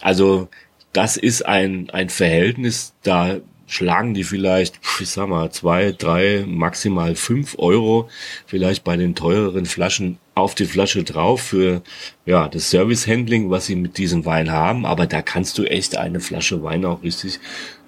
Also 0.00 0.48
das 0.92 1.16
ist 1.16 1.44
ein, 1.44 1.90
ein 1.90 2.10
Verhältnis, 2.10 2.94
da 3.02 3.40
schlagen 3.66 4.14
die 4.14 4.22
vielleicht, 4.22 4.78
ich 5.00 5.08
sag 5.08 5.30
mal, 5.30 5.50
zwei, 5.50 5.90
drei, 5.90 6.44
maximal 6.46 7.16
fünf 7.16 7.58
Euro 7.58 8.08
vielleicht 8.46 8.84
bei 8.84 8.96
den 8.96 9.16
teureren 9.16 9.66
Flaschen 9.66 10.18
auf 10.36 10.54
die 10.54 10.66
Flasche 10.66 11.02
drauf 11.02 11.40
für 11.40 11.82
ja 12.24 12.46
das 12.46 12.70
Service-Handling, 12.70 13.50
was 13.50 13.66
sie 13.66 13.74
mit 13.74 13.98
diesem 13.98 14.24
Wein 14.24 14.52
haben. 14.52 14.86
Aber 14.86 15.08
da 15.08 15.22
kannst 15.22 15.58
du 15.58 15.64
echt 15.64 15.96
eine 15.96 16.20
Flasche 16.20 16.62
Wein 16.62 16.84
auch 16.84 17.02
richtig 17.02 17.40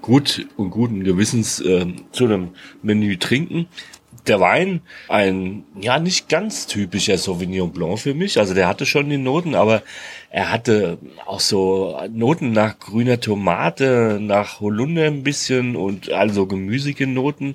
gut 0.03 0.47
und 0.57 0.71
guten 0.71 1.05
Gewissens 1.05 1.61
äh, 1.61 1.87
zu 2.11 2.25
einem 2.25 2.51
Menü 2.83 3.17
trinken 3.17 3.69
der 4.27 4.41
Wein 4.41 4.81
ein, 5.09 5.65
ja, 5.81 5.99
nicht 5.99 6.29
ganz 6.29 6.67
typischer 6.67 7.19
Sauvignon 7.19 7.73
Blanc 7.73 7.99
für 7.99 8.15
mich. 8.15 8.39
Also 8.39 8.55
der 8.55 8.69
hatte 8.69 8.87
schon 8.87 9.09
die 9.09 9.19
Noten, 9.19 9.55
aber 9.55 9.83
er 10.31 10.51
hatte 10.51 10.99
auch 11.27 11.41
so 11.41 11.97
Noten 12.11 12.53
nach 12.53 12.79
grüner 12.79 13.21
Tomate, 13.21 14.19
nach 14.21 14.61
Holunder 14.61 15.05
ein 15.05 15.23
bisschen 15.23 15.77
und 15.77 16.11
also 16.11 16.47
gemüsige 16.47 17.07
Noten. 17.07 17.55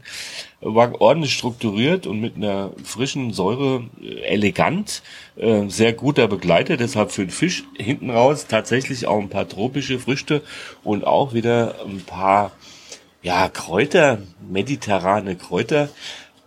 War 0.61 0.99
ordentlich 1.01 1.33
strukturiert 1.33 2.05
und 2.05 2.19
mit 2.19 2.35
einer 2.35 2.71
frischen 2.83 3.33
Säure 3.33 3.85
äh, 4.01 4.21
elegant, 4.21 5.03
äh, 5.37 5.67
sehr 5.67 5.93
guter 5.93 6.27
Begleiter, 6.27 6.75
deshalb 6.77 7.11
für 7.11 7.25
den 7.25 7.31
Fisch 7.31 7.63
hinten 7.77 8.09
raus 8.09 8.47
tatsächlich 8.47 9.07
auch 9.07 9.19
ein 9.19 9.29
paar 9.29 9.47
tropische 9.47 9.99
Früchte 9.99 10.41
und 10.83 11.07
auch 11.07 11.33
wieder 11.33 11.75
ein 11.85 12.01
paar 12.01 12.51
ja, 13.21 13.49
Kräuter, 13.49 14.19
mediterrane 14.49 15.35
Kräuter. 15.35 15.89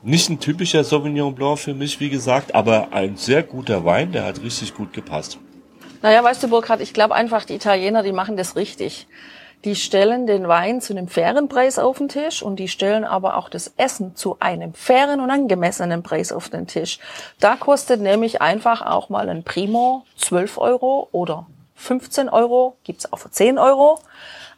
Nicht 0.05 0.29
ein 0.29 0.41
typischer 0.41 0.83
Sauvignon 0.83 1.33
Blanc 1.33 1.61
für 1.61 1.75
mich, 1.75 2.01
wie 2.01 2.11
gesagt, 2.11 2.57
aber 2.57 2.93
ein 2.93 3.17
sehr 3.17 3.45
guter 3.45 3.85
Wein, 3.85 4.11
der 4.11 4.25
hat 4.25 4.43
richtig 4.43 4.75
gut 4.75 4.93
gepasst. 4.93 5.39
Naja, 6.03 6.25
weißt 6.25 6.43
du, 6.43 6.49
Burkhard, 6.49 6.81
ich 6.81 6.93
glaube 6.93 7.15
einfach, 7.15 7.45
die 7.45 7.55
Italiener, 7.55 8.03
die 8.03 8.11
machen 8.11 8.37
das 8.37 8.57
richtig. 8.57 9.07
Die 9.65 9.77
stellen 9.77 10.27
den 10.27 10.49
Wein 10.49 10.81
zu 10.81 10.93
einem 10.93 11.07
fairen 11.07 11.49
Preis 11.49 11.79
auf 11.79 11.99
den 11.99 12.09
Tisch 12.09 12.43
und 12.43 12.57
die 12.57 12.67
stellen 12.67 13.05
aber 13.05 13.37
auch 13.37 13.49
das 13.49 13.75
Essen 13.77 14.17
zu 14.17 14.39
einem 14.41 14.75
fairen 14.75 15.21
und 15.21 15.31
angemessenen 15.31 16.03
Preis 16.03 16.33
auf 16.33 16.49
den 16.49 16.67
Tisch. 16.67 16.99
Da 17.39 17.55
kostet 17.55 18.01
nämlich 18.01 18.43
einfach 18.43 18.85
auch 18.85 19.09
mal 19.09 19.29
ein 19.29 19.45
Primo 19.45 20.05
12 20.17 20.59
Euro 20.59 21.11
oder 21.13 21.47
15 21.77 22.29
Euro, 22.29 22.77
gibt's 22.83 23.13
auch 23.13 23.19
für 23.21 23.31
10 23.31 23.57
Euro 23.57 24.01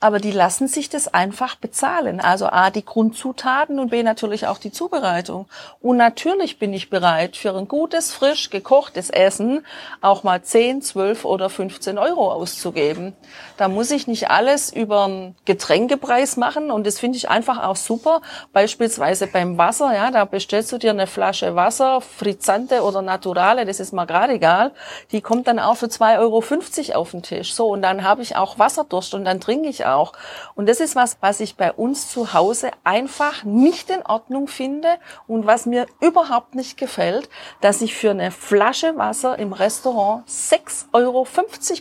aber 0.05 0.19
die 0.19 0.33
lassen 0.33 0.69
sich 0.69 0.91
das 0.91 1.09
einfach 1.15 1.57
bezahlen. 1.57 2.21
Also 2.21 2.49
A, 2.49 2.69
die 2.69 2.85
Grundzutaten 2.85 3.79
und 3.79 3.89
B, 3.89 4.03
natürlich 4.03 4.47
auch 4.47 4.59
die 4.59 4.71
Zubereitung. 4.71 5.47
Und 5.81 5.97
natürlich 5.97 6.59
bin 6.59 6.75
ich 6.75 6.91
bereit, 6.91 7.39
für 7.39 7.57
ein 7.57 7.69
gutes, 7.69 8.13
frisch 8.13 8.51
gekochtes 8.51 9.09
Essen 9.09 9.65
auch 10.03 10.23
mal 10.23 10.43
10, 10.43 10.83
12 10.83 11.25
oder 11.25 11.49
15 11.49 11.97
Euro 11.97 12.31
auszugeben. 12.31 13.15
Da 13.57 13.69
muss 13.69 13.91
ich 13.91 14.07
nicht 14.07 14.29
alles 14.29 14.71
über 14.71 15.05
einen 15.05 15.37
Getränkepreis 15.47 16.37
machen 16.37 16.71
und 16.71 16.87
das 16.87 16.99
finde 16.99 17.17
ich 17.17 17.31
einfach 17.31 17.63
auch 17.63 17.77
super. 17.77 18.21
Beispielsweise 18.53 19.27
beim 19.27 19.57
Wasser, 19.57 19.95
ja, 19.95 20.11
da 20.11 20.27
bestellst 20.27 20.71
du 20.71 20.77
dir 20.77 20.91
eine 20.91 21.07
Flasche 21.07 21.57
Wasser, 21.57 22.03
Frizzante 22.03 22.83
oder 22.83 23.01
Naturale, 23.01 23.65
das 23.65 23.81
ist 23.81 23.95
mal 23.95 24.05
gerade 24.05 24.35
egal. 24.35 24.73
Die 25.13 25.23
kommt 25.23 25.47
dann 25.47 25.59
auch 25.59 25.77
für 25.79 25.87
2,50 25.87 26.19
Euro 26.19 27.01
auf 27.01 27.11
den 27.13 27.23
Tisch. 27.23 27.55
So, 27.55 27.69
und 27.69 27.81
dann 27.81 28.05
habe 28.05 28.21
ich 28.21 28.37
auch 28.37 28.59
Wasserdurst 28.59 29.15
und 29.15 29.25
dann 29.25 29.41
trinke 29.41 29.71
ich 29.71 29.87
auch. 29.87 29.94
Und 30.55 30.69
das 30.69 30.81
ist 30.81 30.97
was, 30.97 31.17
was 31.21 31.41
ich 31.41 31.57
bei 31.57 31.73
uns 31.73 32.11
zu 32.11 32.33
Hause 32.33 32.71
einfach 32.85 33.45
nicht 33.45 33.91
in 33.91 34.03
Ordnung 34.03 34.49
finde 34.49 34.89
und 35.27 35.47
was 35.47 35.67
mir 35.67 35.87
überhaupt 36.01 36.55
nicht 36.55 36.77
gefällt, 36.77 37.29
dass 37.61 37.81
ich 37.81 37.95
für 37.95 38.11
eine 38.11 38.31
Flasche 38.31 38.97
Wasser 38.97 39.39
im 39.39 39.53
Restaurant 39.53 40.29
6,50 40.29 40.87
Euro 40.93 41.27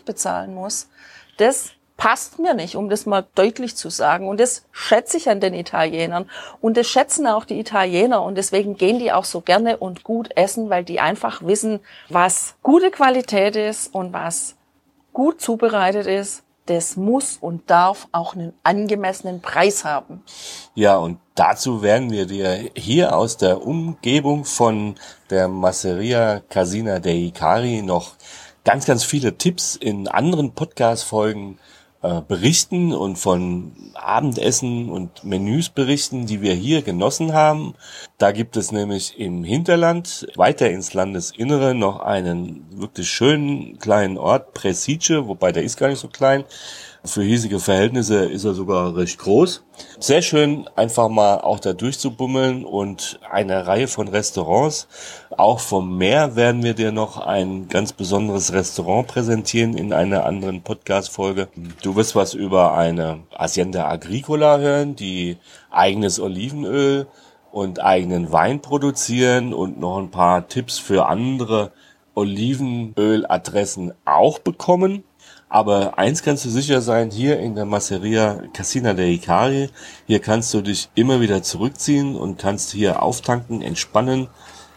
bezahlen 0.05 0.53
muss. 0.53 0.89
Das 1.37 1.71
passt 1.97 2.39
mir 2.39 2.53
nicht, 2.53 2.75
um 2.75 2.89
das 2.89 3.05
mal 3.05 3.25
deutlich 3.35 3.75
zu 3.75 3.89
sagen. 3.89 4.27
Und 4.27 4.39
das 4.39 4.65
schätze 4.71 5.17
ich 5.17 5.29
an 5.29 5.39
den 5.39 5.53
Italienern. 5.53 6.29
Und 6.61 6.77
das 6.77 6.87
schätzen 6.87 7.27
auch 7.27 7.45
die 7.45 7.59
Italiener. 7.59 8.23
Und 8.23 8.35
deswegen 8.35 8.75
gehen 8.75 8.99
die 8.99 9.11
auch 9.11 9.25
so 9.25 9.41
gerne 9.41 9.77
und 9.77 10.03
gut 10.03 10.29
essen, 10.35 10.69
weil 10.69 10.83
die 10.83 10.99
einfach 10.99 11.41
wissen, 11.43 11.79
was 12.09 12.55
gute 12.63 12.91
Qualität 12.91 13.55
ist 13.55 13.93
und 13.93 14.13
was 14.13 14.55
gut 15.13 15.41
zubereitet 15.41 16.07
ist 16.07 16.42
das 16.65 16.95
muss 16.95 17.37
und 17.39 17.69
darf 17.69 18.07
auch 18.11 18.35
einen 18.35 18.53
angemessenen 18.63 19.41
Preis 19.41 19.83
haben. 19.83 20.23
Ja, 20.75 20.97
und 20.97 21.19
dazu 21.35 21.81
werden 21.81 22.11
wir 22.11 22.25
dir 22.25 22.69
hier 22.75 23.15
aus 23.15 23.37
der 23.37 23.65
Umgebung 23.65 24.45
von 24.45 24.95
der 25.29 25.47
Masseria 25.47 26.41
Casina 26.49 26.99
dei 26.99 27.31
Cari 27.33 27.81
noch 27.81 28.13
ganz, 28.63 28.85
ganz 28.85 29.03
viele 29.03 29.37
Tipps 29.37 29.75
in 29.75 30.07
anderen 30.07 30.53
Podcast-Folgen 30.53 31.59
äh, 32.03 32.21
berichten 32.21 32.93
und 32.93 33.17
von 33.17 33.71
Abendessen 33.93 34.89
und 34.89 35.23
Menüs 35.23 35.69
berichten, 35.69 36.25
die 36.25 36.41
wir 36.41 36.53
hier 36.53 36.81
genossen 36.81 37.33
haben. 37.33 37.75
Da 38.17 38.33
gibt 38.33 38.57
es 38.57 38.73
nämlich 38.73 39.17
im 39.19 39.45
Hinterland, 39.45 40.27
weiter 40.35 40.69
ins 40.69 40.93
Landesinnere, 40.93 41.73
noch 41.73 42.01
einen 42.01 42.65
wirklich 42.71 43.09
schönen 43.09 43.79
kleinen 43.79 44.17
Ort, 44.17 44.53
Presice, 44.53 45.27
wobei 45.27 45.53
der 45.53 45.63
ist 45.63 45.77
gar 45.77 45.87
nicht 45.87 45.99
so 45.99 46.09
klein. 46.09 46.43
Für 47.05 47.21
hiesige 47.21 47.59
Verhältnisse 47.59 48.23
ist 48.23 48.45
er 48.45 48.53
sogar 48.53 48.95
recht 48.95 49.19
groß. 49.19 49.65
Sehr 49.99 50.21
schön, 50.21 50.69
einfach 50.77 51.09
mal 51.09 51.41
auch 51.41 51.59
da 51.59 51.73
durchzubummeln 51.73 52.63
und 52.63 53.19
eine 53.29 53.67
Reihe 53.67 53.89
von 53.89 54.07
Restaurants. 54.07 54.87
Auch 55.35 55.59
vom 55.59 55.97
Meer 55.97 56.37
werden 56.37 56.63
wir 56.63 56.75
dir 56.75 56.93
noch 56.93 57.17
ein 57.17 57.67
ganz 57.67 57.91
besonderes 57.91 58.53
Restaurant 58.53 59.07
präsentieren 59.07 59.77
in 59.77 59.91
einer 59.91 60.25
anderen 60.25 60.61
Podcast-Folge. 60.61 61.49
Du 61.81 61.97
wirst 61.97 62.15
was 62.15 62.33
über 62.33 62.73
eine 62.77 63.19
Hacienda 63.37 63.85
Agricola 63.89 64.59
hören, 64.59 64.95
die 64.95 65.35
eigenes 65.71 66.21
Olivenöl 66.21 67.07
und 67.51 67.83
eigenen 67.83 68.31
Wein 68.31 68.61
produzieren 68.61 69.53
und 69.53 69.77
noch 69.77 69.97
ein 69.97 70.09
paar 70.09 70.47
Tipps 70.47 70.79
für 70.79 71.07
andere 71.07 71.73
Olivenöladressen 72.15 73.93
auch 74.05 74.39
bekommen. 74.39 75.03
Aber 75.53 75.99
eins 75.99 76.23
kannst 76.23 76.45
du 76.45 76.49
sicher 76.49 76.81
sein, 76.81 77.11
hier 77.11 77.39
in 77.39 77.53
der 77.53 77.65
Masseria 77.65 78.41
Casina 78.53 78.95
de 78.95 79.13
Icari, 79.13 79.69
hier 80.07 80.19
kannst 80.19 80.51
du 80.55 80.61
dich 80.61 80.89
immer 80.95 81.21
wieder 81.21 81.43
zurückziehen 81.43 82.15
und 82.15 82.39
kannst 82.39 82.71
hier 82.71 83.03
auftanken, 83.03 83.61
entspannen. 83.61 84.29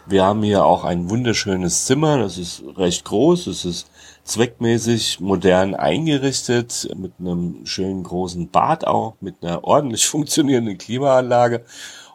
Wir 0.05 0.23
haben 0.23 0.43
hier 0.43 0.67
auch 0.67 0.85
ein 0.85 1.09
wunderschönes 1.09 1.87
Zimmer, 1.87 2.19
das 2.19 2.37
ist 2.37 2.63
recht 2.77 3.07
groß, 3.07 3.47
es 3.47 3.65
ist 3.65 3.91
zweckmäßig 4.25 5.19
modern 5.21 5.75
eingerichtet, 5.75 6.91
mit 6.95 7.13
einem 7.21 7.65
schönen 7.65 8.03
großen 8.03 8.51
Bad 8.51 8.87
auch, 8.87 9.15
mit 9.23 9.37
einer 9.43 9.65
ordentlich 9.65 10.07
funktionierenden 10.07 10.77
Klimaanlage 10.77 11.65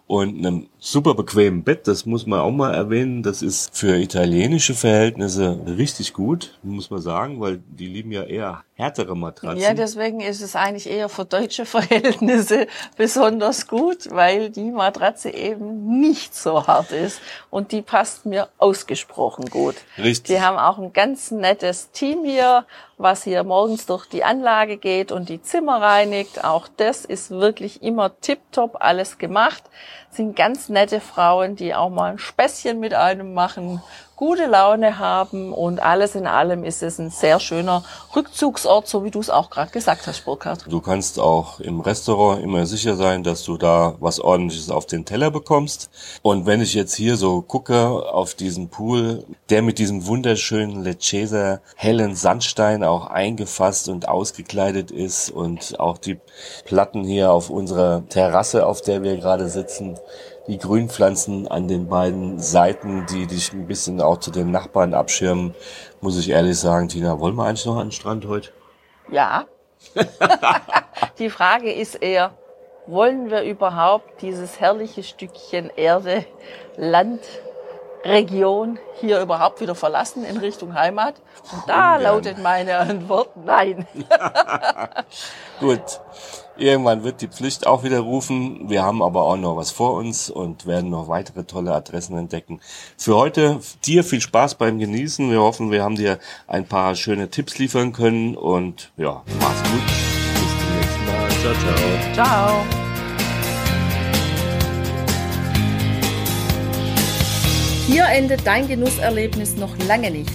und 0.06 0.38
einem 0.38 0.68
super 0.84 1.14
bequemen 1.14 1.64
Bett, 1.64 1.88
das 1.88 2.08
muss 2.08 2.26
man 2.26 2.40
auch 2.40 2.52
mal 2.52 2.74
erwähnen. 2.74 3.22
Das 3.22 3.44
ist 3.44 3.78
für 3.78 3.98
italienische 3.98 4.74
Verhältnisse 4.74 5.60
richtig 5.78 6.12
gut, 6.12 6.58
muss 6.64 6.90
man 6.90 7.00
sagen, 7.00 7.40
weil 7.40 7.60
die 7.70 7.86
lieben 7.86 8.12
ja 8.12 8.24
eher 8.24 8.64
härtere 8.82 9.16
Matratzen. 9.16 9.62
Ja, 9.62 9.76
deswegen 9.76 10.22
ist 10.22 10.42
es 10.42 10.56
eigentlich 10.56 10.90
eher 10.90 11.08
für 11.08 11.24
deutsche 11.24 11.66
Verhältnisse 11.66 12.66
besonders 12.98 13.68
gut, 13.68 14.10
weil 14.10 14.50
die 14.50 14.72
Matratze 14.72 15.30
eben 15.30 16.00
nicht 16.00 16.36
so 16.36 16.66
hart 16.66 16.92
ist 16.92 17.22
und 17.52 17.72
die 17.72 17.84
passt 17.84 18.26
mir 18.26 18.50
ausgesprochen 18.58 19.46
gut. 19.46 19.76
Richtig. 20.00 20.36
Die 20.36 20.42
haben 20.42 20.58
auch 20.58 20.80
ein 20.80 20.94
ganz 20.94 21.30
nettes 21.30 21.92
Team 21.92 22.24
hier, 22.26 22.66
was 22.98 23.24
hier 23.24 23.44
morgens 23.44 23.86
durch 23.86 24.08
die 24.08 24.24
Anlage 24.24 24.78
geht 24.78 25.12
und 25.12 25.30
die 25.30 25.42
Zimmer 25.42 25.80
reinigt. 25.80 26.44
Auch 26.44 26.68
das 26.68 27.06
ist 27.06 27.30
wirklich 27.30 27.84
immer 27.84 28.20
tipptopp 28.20 28.78
alles 28.80 29.20
gemacht. 29.20 29.64
Sind 30.10 30.36
ganz 30.36 30.70
nette 30.72 31.00
Frauen, 31.00 31.56
die 31.56 31.76
auch 31.76 31.90
mal 31.90 32.12
ein 32.12 32.18
Späßchen 32.18 32.80
mit 32.80 32.94
einem 32.94 33.34
machen, 33.34 33.82
gute 34.22 34.46
Laune 34.46 35.00
haben 35.00 35.52
und 35.52 35.80
alles 35.82 36.14
in 36.14 36.28
allem 36.28 36.64
ist 36.64 36.84
es 36.84 37.00
ein 37.00 37.10
sehr 37.10 37.40
schöner 37.40 37.84
Rückzugsort, 38.16 38.88
so 38.88 39.04
wie 39.04 39.10
du 39.10 39.20
es 39.20 39.32
auch 39.32 39.50
gerade 39.50 39.72
gesagt 39.72 40.06
hast, 40.06 40.26
Burkhard. 40.26 40.66
Du 40.70 40.80
kannst 40.80 41.20
auch 41.20 41.60
im 41.60 41.80
Restaurant 41.80 42.44
immer 42.44 42.68
sicher 42.68 42.96
sein, 42.96 43.24
dass 43.24 43.44
du 43.44 43.58
da 43.58 43.96
was 44.00 44.20
ordentliches 44.20 44.70
auf 44.70 44.86
den 44.86 45.06
Teller 45.06 45.32
bekommst. 45.32 45.90
Und 46.22 46.46
wenn 46.46 46.62
ich 46.62 46.76
jetzt 46.76 46.94
hier 46.94 47.18
so 47.18 47.42
gucke 47.42 47.76
auf 48.14 48.36
diesen 48.36 48.70
Pool, 48.70 49.26
der 49.50 49.64
mit 49.64 49.80
diesem 49.80 50.06
wunderschönen 50.06 50.84
Lecceser 50.84 51.62
hellen 51.76 52.14
Sandstein 52.14 52.84
auch 52.84 53.08
eingefasst 53.08 53.90
und 53.90 54.08
ausgekleidet 54.08 54.92
ist 54.92 55.32
und 55.32 55.80
auch 55.80 55.98
die 55.98 56.20
Platten 56.66 57.04
hier 57.04 57.32
auf 57.32 57.50
unserer 57.50 58.04
Terrasse, 58.08 58.68
auf 58.68 58.84
der 58.84 59.02
wir 59.02 59.18
gerade 59.18 59.50
sitzen, 59.50 59.98
die 60.48 60.58
Grünpflanzen 60.58 61.48
an 61.48 61.68
den 61.68 61.88
beiden 61.88 62.40
Seiten, 62.40 63.06
die 63.08 63.28
dich 63.28 63.54
ein 63.54 63.68
bisschen 63.68 64.02
auch 64.02 64.18
zu 64.18 64.32
den 64.32 64.52
Nachbarn 64.52 64.94
abschirmen, 64.94 65.56
muss 66.02 66.18
ich 66.18 66.30
ehrlich 66.30 66.58
sagen, 66.58 66.88
Tina, 66.88 67.20
wollen 67.20 67.36
wir 67.36 67.46
eigentlich 67.46 67.66
noch 67.66 67.78
an 67.78 67.88
den 67.88 67.92
Strand 67.92 68.28
heute? 68.28 68.50
Ja. 69.10 69.46
die 71.20 71.30
Frage 71.30 71.72
ist 71.72 71.96
eher, 71.96 72.34
wollen 72.88 73.30
wir 73.30 73.44
überhaupt 73.44 74.22
dieses 74.22 74.60
herrliche 74.60 75.04
Stückchen 75.04 75.72
Erde, 75.76 76.26
Land, 76.76 77.22
Region 78.04 78.80
hier 79.00 79.22
überhaupt 79.22 79.62
wieder 79.62 79.76
verlassen 79.76 80.26
in 80.26 80.38
Richtung 80.38 80.74
Heimat? 80.74 81.16
Und 81.52 81.64
da 81.68 81.96
Ungern. 81.96 82.04
lautet 82.04 82.38
meine 82.40 82.78
Antwort 82.78 83.30
nein. 83.38 83.88
Gut. 85.60 86.02
Irgendwann 86.58 87.04
wird 87.04 87.22
die 87.22 87.28
Pflicht 87.28 87.66
auch 87.66 87.84
wieder 87.84 88.00
rufen. 88.00 88.70
Wir 88.70 88.84
haben 88.84 89.02
aber 89.02 89.24
auch 89.24 89.38
noch 89.38 89.56
was 89.56 89.72
vor 89.72 89.94
uns 89.94 90.30
und 90.30 90.66
werden 90.68 90.90
noch 90.90 91.08
weitere 91.08 91.44
tolle 91.44 91.74
Adressen 91.74 92.18
entdecken. 92.18 92.60
Für 92.98 93.16
heute 93.16 93.62
dir 93.86 94.04
viel 94.04 94.22
Spaß 94.22 94.56
beim 94.56 94.78
Genießen. 94.78 95.32
Wir 95.32 95.40
hoffen, 95.42 95.72
wir 95.72 95.84
haben 95.84 95.96
dir 95.96 96.20
ein 96.48 96.66
paar 96.66 96.96
schöne 96.96 97.30
Tipps 97.30 97.58
liefern 97.58 97.94
können 97.94 98.36
und 98.36 98.92
ja, 98.98 99.24
mach's 99.40 99.64
gut. 99.72 99.82
Bis 100.34 100.50
zum 100.60 100.76
nächsten 100.78 101.06
Mal. 101.06 101.30
Ciao, 101.42 101.54
ciao. 101.54 101.76
Ciao. 102.14 102.66
Hier 107.88 108.06
endet 108.06 108.46
dein 108.46 108.68
Genusserlebnis 108.68 109.56
noch 109.56 109.78
lange 109.88 110.12
nicht. 110.12 110.32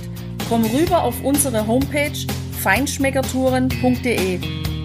Komm 0.49 0.65
rüber 0.65 1.05
auf 1.05 1.23
unsere 1.23 1.67
Homepage 1.67 2.27
feinschmeckertouren.de 2.63 4.56